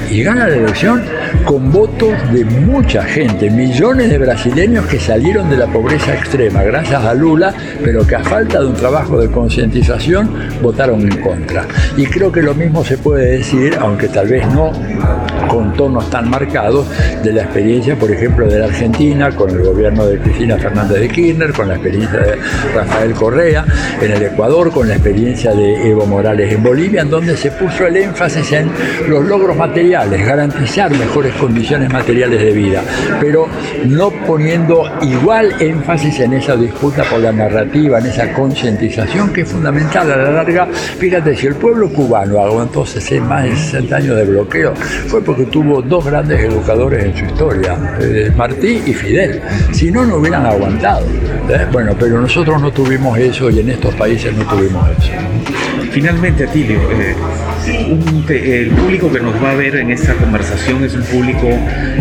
y 0.09 0.23
gana 0.23 0.47
la 0.47 0.55
elección 0.55 1.03
con 1.45 1.71
votos 1.71 2.13
de 2.33 2.43
mucha 2.43 3.03
gente, 3.03 3.49
millones 3.51 4.09
de 4.09 4.17
brasileños 4.17 4.85
que 4.87 4.99
salieron 4.99 5.49
de 5.49 5.57
la 5.57 5.67
pobreza 5.67 6.13
extrema 6.13 6.63
gracias 6.63 7.03
a 7.03 7.13
Lula, 7.13 7.53
pero 7.83 8.05
que 8.05 8.15
a 8.15 8.23
falta 8.23 8.59
de 8.59 8.65
un 8.65 8.73
trabajo 8.73 9.19
de 9.19 9.29
concientización 9.29 10.29
votaron 10.61 11.01
en 11.01 11.21
contra. 11.21 11.65
Y 11.97 12.05
creo 12.07 12.31
que 12.31 12.41
lo 12.41 12.55
mismo 12.55 12.83
se 12.83 12.97
puede 12.97 13.37
decir, 13.37 13.77
aunque 13.79 14.07
tal 14.07 14.27
vez 14.27 14.47
no 14.47 14.71
con 15.47 15.73
tonos 15.73 16.09
tan 16.09 16.29
marcados, 16.29 16.87
de 17.23 17.31
la 17.31 17.43
experiencia, 17.43 17.95
por 17.95 18.11
ejemplo, 18.11 18.47
de 18.47 18.59
la 18.59 18.65
Argentina, 18.65 19.31
con 19.31 19.49
el 19.51 19.61
gobierno 19.61 20.05
de 20.05 20.19
Cristina 20.19 20.57
Fernández 20.57 20.99
de 20.99 21.09
Kirchner, 21.09 21.53
con 21.53 21.67
la 21.67 21.75
experiencia 21.75 22.19
de 22.19 22.35
Rafael 22.73 23.13
Correa, 23.13 23.65
en 24.01 24.11
el 24.11 24.23
Ecuador, 24.23 24.71
con 24.71 24.87
la 24.87 24.95
experiencia 24.95 25.53
de 25.53 25.89
Evo 25.89 26.05
Morales 26.05 26.51
en 26.51 26.63
Bolivia, 26.63 27.01
en 27.01 27.09
donde 27.09 27.37
se 27.37 27.51
puso 27.51 27.85
el 27.85 27.97
énfasis 27.97 28.51
en 28.51 28.69
los 29.07 29.23
logros 29.25 29.55
materiales, 29.55 30.25
garantizar 30.25 30.91
mejores 30.91 31.34
condiciones 31.35 31.91
materiales 31.91 32.41
de 32.41 32.51
vida, 32.51 32.81
pero 33.19 33.47
no 33.85 34.11
poniendo 34.11 34.83
igual 35.01 35.53
énfasis 35.59 36.19
en 36.19 36.33
esa 36.33 36.55
disputa 36.55 37.03
por 37.03 37.19
la 37.19 37.31
narrativa, 37.31 37.99
en 37.99 38.07
esa 38.07 38.33
concientización 38.33 39.31
que 39.31 39.41
es 39.41 39.49
fundamental 39.49 40.11
a 40.11 40.17
la 40.17 40.31
larga. 40.31 40.67
Fíjate, 40.67 41.35
si 41.35 41.47
el 41.47 41.55
pueblo 41.55 41.89
cubano 41.89 42.39
aguantó 42.39 42.85
más 43.21 43.43
de 43.43 43.55
60 43.55 43.95
años 43.95 44.15
de 44.17 44.25
bloqueo, 44.25 44.73
fue 45.07 45.21
porque 45.23 45.45
tuvo 45.45 45.81
dos 45.81 46.05
grandes 46.05 46.39
educadores 46.41 47.05
en 47.05 47.17
su 47.17 47.25
historia, 47.25 47.77
eh, 47.99 48.31
Martí 48.35 48.81
y 48.85 48.93
Fidel. 48.93 49.41
Si 49.71 49.91
no, 49.91 50.05
no 50.05 50.17
hubieran 50.17 50.45
aguantado. 50.45 51.05
¿eh? 51.49 51.65
Bueno, 51.71 51.95
pero 51.99 52.21
nosotros 52.21 52.61
no 52.61 52.71
tuvimos 52.71 53.17
eso 53.17 53.49
y 53.49 53.59
en 53.59 53.69
estos 53.69 53.93
países 53.95 54.35
no 54.35 54.43
tuvimos 54.45 54.89
eso. 54.91 55.11
Finalmente, 55.91 56.45
Atilio, 56.45 56.79
eh, 56.91 57.15
el 57.67 58.69
público 58.71 59.11
que 59.11 59.19
nos 59.19 59.35
va 59.43 59.51
a 59.51 59.55
ver 59.55 59.75
en 59.75 59.91
esta 59.91 60.13
conversación 60.15 60.83
es 60.83 60.93
un 60.95 61.03
público 61.03 61.47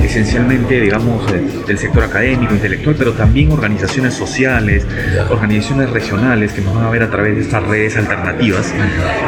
esencialmente, 0.03 0.81
digamos, 0.81 1.25
del 1.67 1.79
sector 1.79 2.05
académico, 2.05 2.55
intelectual, 2.55 2.97
pero 2.99 3.13
también 3.13 3.53
organizaciones 3.53 4.15
sociales, 4.15 4.87
organizaciones 5.31 5.91
regionales 5.91 6.53
que 6.53 6.61
nos 6.61 6.75
van 6.75 6.85
a 6.85 6.91
ver 6.91 7.03
a 7.03 7.11
través 7.11 7.37
de 7.37 7.43
estas 7.43 7.63
redes 7.65 7.97
alternativas. 7.97 8.73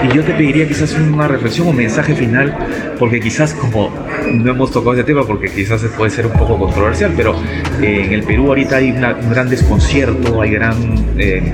Y 0.04 0.14
yo 0.14 0.22
te 0.22 0.32
pediría 0.32 0.66
quizás 0.66 0.94
una 0.94 1.28
reflexión 1.28 1.68
o 1.68 1.72
mensaje 1.72 2.14
final, 2.14 2.56
porque 2.98 3.20
quizás 3.20 3.54
como 3.54 3.92
no 4.32 4.50
hemos 4.50 4.70
tocado 4.70 4.94
ese 4.94 5.04
tema, 5.04 5.26
porque 5.26 5.48
quizás 5.48 5.82
puede 5.96 6.10
ser 6.10 6.26
un 6.26 6.32
poco 6.32 6.58
controversial, 6.58 7.12
pero 7.16 7.34
eh, 7.80 8.04
en 8.04 8.12
el 8.12 8.22
Perú 8.22 8.48
ahorita 8.48 8.76
hay 8.76 8.90
un 8.90 9.30
gran 9.30 9.48
desconcierto, 9.48 10.40
hay 10.40 10.50
gran... 10.50 10.76
Eh, 11.18 11.52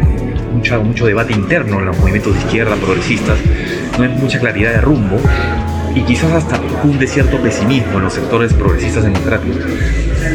mucho, 0.52 0.82
mucho 0.82 1.06
debate 1.06 1.32
interno 1.32 1.78
en 1.78 1.86
los 1.86 1.98
movimientos 1.98 2.34
de 2.34 2.40
izquierda, 2.40 2.76
progresistas, 2.76 3.38
no 3.98 4.04
hay 4.04 4.10
mucha 4.10 4.38
claridad 4.38 4.72
de 4.72 4.80
rumbo. 4.80 5.18
y 5.94 6.00
quizás 6.04 6.32
hasta 6.32 6.58
cunde 6.80 7.06
cierto 7.06 7.36
pesimismo 7.42 7.98
en 7.98 8.04
los 8.04 8.14
sectores 8.14 8.54
progresistas 8.54 9.04
democráticos. 9.04 9.58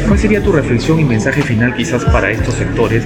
¿Cuál 0.08 0.20
sería 0.20 0.42
tu 0.42 0.52
reflexión 0.52 1.00
y 1.00 1.04
mensaje 1.04 1.42
final 1.42 1.76
quizás 1.76 2.04
para 2.06 2.32
estos 2.32 2.56
sectores? 2.56 3.04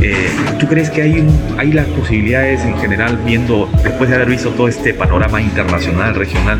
Eh, 0.00 0.14
¿Tú 0.58 0.66
crees 0.66 0.90
que 0.90 1.02
hay, 1.02 1.26
hay 1.58 1.72
las 1.72 1.86
posibilidades 1.86 2.60
en 2.64 2.76
general, 2.78 3.18
viendo, 3.24 3.68
después 3.82 4.10
de 4.10 4.16
haber 4.16 4.28
visto 4.28 4.50
todo 4.50 4.68
este 4.68 4.94
panorama 4.94 5.40
internacional, 5.40 6.14
regional, 6.14 6.58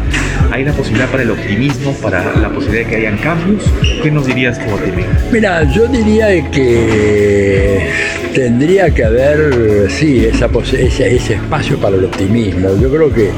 hay 0.51 0.65
la 0.65 0.73
posibilidad 0.73 1.09
para 1.09 1.23
el 1.23 1.31
optimismo, 1.31 1.93
para 1.95 2.37
la 2.37 2.49
posibilidad 2.51 2.85
de 2.85 2.91
que 2.91 2.97
hayan 2.97 3.19
cambios? 3.19 3.63
¿Qué 4.03 4.11
nos 4.11 4.27
dirías 4.27 4.59
tú, 4.59 4.77
Timmy? 4.85 5.05
Mira, 5.31 5.65
yo 5.73 5.87
diría 5.87 6.51
que 6.51 7.91
tendría 8.35 8.91
que 8.91 9.05
haber, 9.05 9.91
sí, 9.91 10.25
esa, 10.25 10.49
ese, 10.73 11.17
ese 11.17 11.35
espacio 11.35 11.79
para 11.79 11.97
el 11.97 12.05
optimismo. 12.05 12.71
Yo 12.81 12.91
creo 12.91 13.13
que 13.13 13.31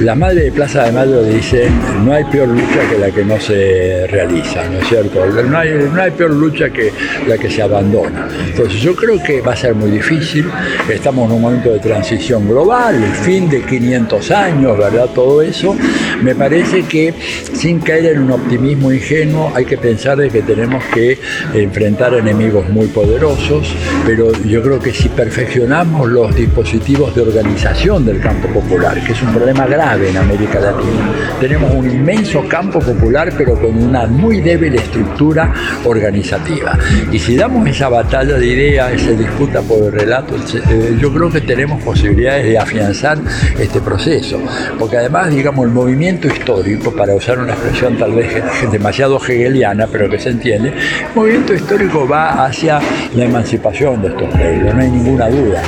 la 0.00 0.14
madre 0.14 0.44
de 0.44 0.52
Plaza 0.52 0.84
de 0.84 0.92
Mayo 0.92 1.22
dice, 1.22 1.68
no 2.04 2.12
hay 2.12 2.24
peor 2.24 2.48
lucha 2.48 2.80
que 2.90 2.98
la 2.98 3.10
que 3.10 3.24
no 3.24 3.40
se 3.40 4.06
realiza, 4.08 4.68
¿no 4.68 4.78
es 4.78 4.88
cierto? 4.88 5.24
No 5.26 5.58
hay, 5.58 5.73
no 5.78 6.02
hay 6.02 6.10
peor 6.10 6.32
lucha 6.32 6.70
que 6.70 6.92
la 7.26 7.38
que 7.38 7.50
se 7.50 7.62
abandona. 7.62 8.28
Entonces 8.46 8.80
yo 8.80 8.94
creo 8.94 9.22
que 9.22 9.40
va 9.40 9.52
a 9.52 9.56
ser 9.56 9.74
muy 9.74 9.90
difícil, 9.90 10.46
estamos 10.88 11.28
en 11.28 11.36
un 11.36 11.42
momento 11.42 11.70
de 11.72 11.78
transición 11.78 12.48
global, 12.48 13.02
el 13.02 13.12
fin 13.12 13.48
de 13.48 13.62
500 13.62 14.30
años, 14.30 14.78
¿verdad? 14.78 15.08
Todo 15.14 15.42
eso, 15.42 15.76
me 16.22 16.34
parece 16.34 16.82
que 16.82 17.14
sin 17.52 17.80
caer 17.80 18.06
en 18.06 18.22
un 18.22 18.32
optimismo 18.32 18.92
ingenuo 18.92 19.52
hay 19.54 19.64
que 19.64 19.76
pensar 19.76 20.18
de 20.18 20.30
que 20.30 20.42
tenemos 20.42 20.82
que 20.92 21.18
enfrentar 21.54 22.14
enemigos 22.14 22.68
muy 22.68 22.86
poderosos, 22.86 23.74
pero 24.06 24.32
yo 24.44 24.62
creo 24.62 24.78
que 24.78 24.92
si 24.92 25.08
perfeccionamos 25.08 26.08
los 26.08 26.34
dispositivos 26.34 27.14
de 27.14 27.22
organización 27.22 28.04
del 28.04 28.20
campo 28.20 28.48
popular, 28.48 29.02
que 29.04 29.12
es 29.12 29.22
un 29.22 29.32
problema 29.32 29.66
grave 29.66 30.10
en 30.10 30.16
América 30.16 30.60
Latina, 30.60 31.12
tenemos 31.40 31.72
un 31.72 31.90
inmenso 31.90 32.44
campo 32.48 32.78
popular 32.80 33.32
pero 33.36 33.54
con 33.54 33.76
una 33.82 34.06
muy 34.06 34.40
débil 34.40 34.74
estructura 34.74 35.52
organizativa. 35.84 36.78
Y 37.12 37.18
si 37.18 37.36
damos 37.36 37.66
esa 37.68 37.88
batalla 37.88 38.36
de 38.36 38.46
ideas, 38.46 38.92
esa 38.92 39.12
disputa 39.12 39.60
por 39.62 39.84
el 39.84 39.92
relato, 39.92 40.36
eh, 40.36 40.96
yo 41.00 41.12
creo 41.12 41.30
que 41.30 41.40
tenemos 41.40 41.82
posibilidades 41.82 42.46
de 42.46 42.58
afianzar 42.58 43.18
este 43.58 43.80
proceso. 43.80 44.40
Porque 44.78 44.96
además, 44.96 45.30
digamos, 45.30 45.66
el 45.66 45.72
movimiento 45.72 46.28
histórico, 46.28 46.92
para 46.94 47.14
usar 47.14 47.38
una 47.38 47.52
expresión 47.52 47.96
tal 47.96 48.12
vez 48.12 48.42
demasiado 48.72 49.16
hegeliana, 49.18 49.86
pero 49.90 50.08
que 50.08 50.18
se 50.18 50.30
entiende, 50.30 50.68
el 50.70 51.14
movimiento 51.14 51.54
histórico 51.54 52.06
va 52.06 52.44
hacia 52.44 52.80
la 53.14 53.24
emancipación 53.24 54.02
de 54.02 54.08
estos 54.08 54.28
pueblos, 54.30 54.74
no 54.74 54.80
hay 54.80 54.90
ninguna 54.90 55.28
duda, 55.28 55.62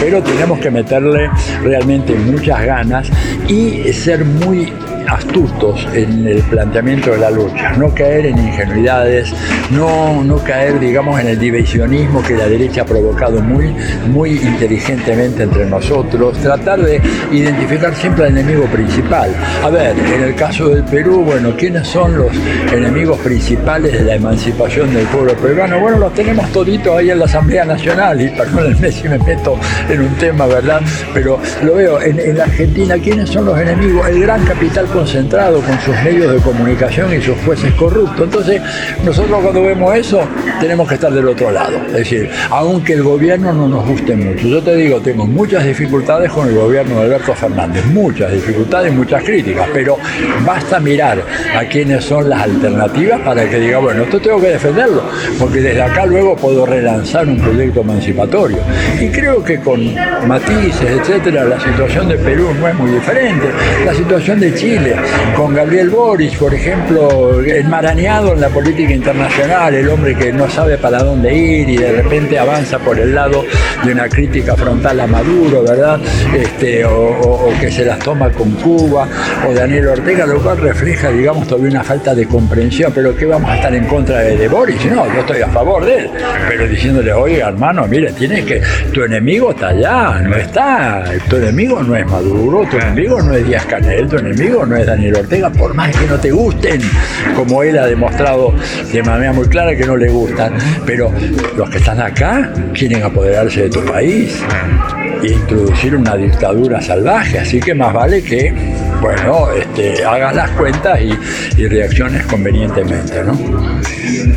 Pero 0.00 0.22
tenemos 0.22 0.58
que 0.58 0.70
meterle 0.70 1.30
realmente 1.62 2.14
muchas 2.14 2.64
ganas 2.64 3.08
y 3.48 3.92
ser 3.92 4.24
muy 4.24 4.72
astutos 5.08 5.86
en 5.94 6.26
el 6.26 6.42
planteamiento 6.42 7.10
de 7.10 7.18
la 7.18 7.30
lucha, 7.30 7.72
no 7.76 7.94
caer 7.94 8.26
en 8.26 8.38
ingenuidades, 8.38 9.32
no, 9.70 10.22
no 10.24 10.38
caer, 10.38 10.78
digamos, 10.78 11.20
en 11.20 11.28
el 11.28 11.38
divisionismo 11.38 12.22
que 12.22 12.34
la 12.34 12.46
derecha 12.46 12.82
ha 12.82 12.86
provocado 12.86 13.40
muy, 13.40 13.74
muy 14.08 14.30
inteligentemente 14.30 15.42
entre 15.44 15.66
nosotros, 15.66 16.38
tratar 16.38 16.80
de 16.80 17.00
identificar 17.32 17.94
siempre 17.94 18.26
al 18.26 18.38
enemigo 18.38 18.64
principal. 18.66 19.34
A 19.64 19.70
ver, 19.70 19.96
en 19.98 20.22
el 20.22 20.34
caso 20.34 20.68
del 20.68 20.84
Perú, 20.84 21.22
bueno, 21.24 21.54
¿quiénes 21.56 21.86
son 21.88 22.16
los 22.16 22.28
enemigos 22.72 23.18
principales 23.18 23.92
de 23.92 24.04
la 24.04 24.14
emancipación 24.14 24.92
del 24.94 25.06
pueblo 25.06 25.34
peruano? 25.34 25.80
Bueno, 25.80 25.98
los 25.98 26.14
tenemos 26.14 26.50
toditos 26.52 26.98
ahí 26.98 27.10
en 27.10 27.18
la 27.18 27.24
Asamblea 27.24 27.64
Nacional, 27.64 28.20
y 28.20 28.28
perdónenme 28.28 28.92
si 28.92 29.08
me 29.08 29.18
meto 29.18 29.56
en 29.88 30.00
un 30.00 30.14
tema, 30.14 30.46
¿verdad? 30.46 30.80
Pero 31.14 31.38
lo 31.64 31.74
veo, 31.74 32.00
en, 32.00 32.18
en 32.20 32.38
la 32.38 32.44
Argentina, 32.44 32.96
¿quiénes 32.96 33.30
son 33.30 33.46
los 33.46 33.58
enemigos? 33.58 34.08
El 34.08 34.20
gran 34.20 34.44
capital 34.44 34.86
concentrado 34.90 35.60
con 35.60 35.80
sus 35.80 35.94
medios 36.02 36.32
de 36.32 36.38
comunicación 36.40 37.14
y 37.14 37.20
sus 37.20 37.36
jueces 37.44 37.72
corruptos. 37.74 38.24
Entonces, 38.24 38.62
nosotros 39.04 39.40
cuando 39.42 39.62
vemos 39.62 39.94
eso, 39.96 40.20
tenemos 40.60 40.88
que 40.88 40.94
estar 40.94 41.12
del 41.12 41.28
otro 41.28 41.50
lado. 41.50 41.78
Es 41.86 41.92
decir, 41.92 42.30
aunque 42.50 42.94
el 42.94 43.02
gobierno 43.02 43.52
no 43.52 43.68
nos 43.68 43.86
guste 43.86 44.16
mucho. 44.16 44.46
Yo 44.46 44.62
te 44.62 44.76
digo, 44.76 45.00
tengo 45.00 45.26
muchas 45.26 45.64
dificultades 45.64 46.30
con 46.30 46.48
el 46.48 46.54
gobierno 46.54 46.96
de 46.96 47.06
Alberto 47.06 47.34
Fernández, 47.34 47.84
muchas 47.86 48.32
dificultades 48.32 48.92
muchas 48.92 49.22
críticas, 49.24 49.68
pero 49.72 49.96
basta 50.44 50.80
mirar 50.80 51.22
a 51.56 51.64
quiénes 51.64 52.04
son 52.04 52.28
las 52.28 52.42
alternativas 52.42 53.20
para 53.20 53.48
que 53.48 53.58
diga, 53.58 53.78
bueno, 53.78 54.02
esto 54.02 54.20
tengo 54.20 54.40
que 54.40 54.48
defenderlo, 54.48 55.02
porque 55.38 55.60
desde 55.60 55.82
acá 55.82 56.06
luego 56.06 56.36
puedo 56.36 56.66
relanzar 56.66 57.26
un 57.26 57.38
proyecto 57.38 57.80
emancipatorio. 57.80 58.58
Y 59.00 59.08
creo 59.08 59.42
que 59.42 59.60
con 59.60 59.94
matices, 60.26 60.90
etcétera, 61.00 61.44
la 61.44 61.60
situación 61.60 62.08
de 62.08 62.16
Perú 62.16 62.48
no 62.58 62.68
es 62.68 62.74
muy 62.74 62.90
diferente. 62.90 63.46
La 63.84 63.94
situación 63.94 64.40
de 64.40 64.54
Chile 64.54 64.79
con 65.36 65.54
Gabriel 65.54 65.90
Boris, 65.90 66.36
por 66.36 66.54
ejemplo, 66.54 67.42
enmarañado 67.42 68.32
en 68.32 68.40
la 68.40 68.48
política 68.48 68.92
internacional, 68.92 69.74
el 69.74 69.88
hombre 69.88 70.14
que 70.14 70.32
no 70.32 70.48
sabe 70.48 70.78
para 70.78 71.02
dónde 71.02 71.34
ir 71.34 71.68
y 71.68 71.76
de 71.76 71.92
repente 71.92 72.38
avanza 72.38 72.78
por 72.78 72.98
el 72.98 73.14
lado 73.14 73.44
de 73.84 73.92
una 73.92 74.08
crítica 74.08 74.56
frontal 74.56 75.00
a 75.00 75.06
Maduro, 75.06 75.62
¿verdad? 75.62 76.00
Este, 76.34 76.84
o, 76.84 77.50
que 77.60 77.70
se 77.70 77.84
las 77.84 77.98
toma 77.98 78.30
con 78.30 78.52
Cuba, 78.52 79.06
o 79.48 79.52
Daniel 79.52 79.88
Ortega, 79.88 80.26
lo 80.26 80.40
cual 80.42 80.58
refleja, 80.58 81.10
digamos, 81.10 81.46
todavía 81.46 81.70
una 81.70 81.84
falta 81.84 82.14
de 82.14 82.26
comprensión, 82.26 82.92
pero 82.94 83.16
que 83.16 83.26
vamos 83.26 83.50
a 83.50 83.56
estar 83.56 83.74
en 83.74 83.84
contra 83.86 84.18
de, 84.20 84.48
Boris, 84.48 84.84
no, 84.86 85.06
yo 85.12 85.20
estoy 85.20 85.42
a 85.42 85.48
favor 85.48 85.84
de 85.84 85.98
él, 85.98 86.10
pero 86.48 86.66
diciéndole, 86.66 87.12
oye, 87.12 87.40
hermano, 87.40 87.86
mire, 87.86 88.12
tienes 88.12 88.44
que, 88.44 88.62
tu 88.92 89.02
enemigo 89.02 89.50
está 89.50 89.68
allá, 89.68 90.20
no 90.20 90.36
está, 90.36 91.04
tu 91.28 91.36
enemigo 91.36 91.82
no 91.82 91.96
es 91.96 92.06
Maduro, 92.06 92.66
tu 92.70 92.76
enemigo 92.76 93.22
no 93.22 93.34
es 93.34 93.46
Díaz 93.46 93.64
Canel, 93.66 94.08
tu 94.08 94.16
enemigo 94.16 94.66
no 94.66 94.69
es 94.76 94.86
Daniel 94.86 95.16
Ortega, 95.16 95.50
por 95.50 95.74
más 95.74 95.96
que 95.96 96.06
no 96.06 96.18
te 96.18 96.30
gusten, 96.30 96.80
como 97.34 97.62
él 97.62 97.78
ha 97.78 97.86
demostrado 97.86 98.54
de 98.92 99.02
manera 99.02 99.32
muy 99.32 99.46
clara 99.48 99.76
que 99.76 99.86
no 99.86 99.96
le 99.96 100.08
gustan. 100.10 100.54
Pero 100.86 101.12
los 101.56 101.70
que 101.70 101.78
están 101.78 102.00
acá 102.00 102.52
quieren 102.74 103.02
apoderarse 103.02 103.62
de 103.62 103.70
tu 103.70 103.84
país 103.84 104.40
e 105.22 105.32
introducir 105.32 105.94
una 105.96 106.16
dictadura 106.16 106.80
salvaje, 106.80 107.38
así 107.38 107.60
que 107.60 107.74
más 107.74 107.92
vale 107.92 108.22
que 108.22 108.54
bueno, 109.00 109.50
este, 109.52 110.04
hagas 110.04 110.34
las 110.34 110.50
cuentas 110.50 111.00
y, 111.00 111.66
reacciones 111.66 112.24
convenientemente, 112.26 113.22
¿no? 113.22 113.34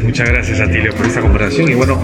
Muchas 0.04 0.30
gracias, 0.30 0.60
Atilio, 0.60 0.94
por 0.94 1.06
esta 1.06 1.22
conversación 1.22 1.70
y 1.70 1.74
bueno, 1.74 1.98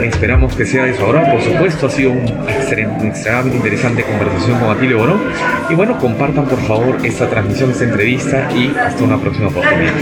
esperamos 0.00 0.54
que 0.54 0.64
sea 0.64 0.84
de 0.84 0.96
su 0.96 1.04
agrado. 1.04 1.32
Por 1.32 1.42
supuesto, 1.42 1.86
ha 1.86 1.90
sido 1.90 2.12
una 2.12 2.52
extremadamente 2.52 3.56
interesante 3.56 4.04
conversación 4.04 4.58
con 4.60 4.70
Atilio 4.70 4.98
Borón. 4.98 5.20
Y 5.68 5.74
bueno, 5.74 5.98
compartan 5.98 6.44
por 6.46 6.60
favor 6.62 6.98
esta 7.04 7.28
transmisión, 7.28 7.70
esta 7.70 7.84
entrevista 7.84 8.48
y 8.54 8.74
hasta 8.76 9.02
una 9.02 9.18
próxima 9.18 9.48
oportunidad. 9.48 9.92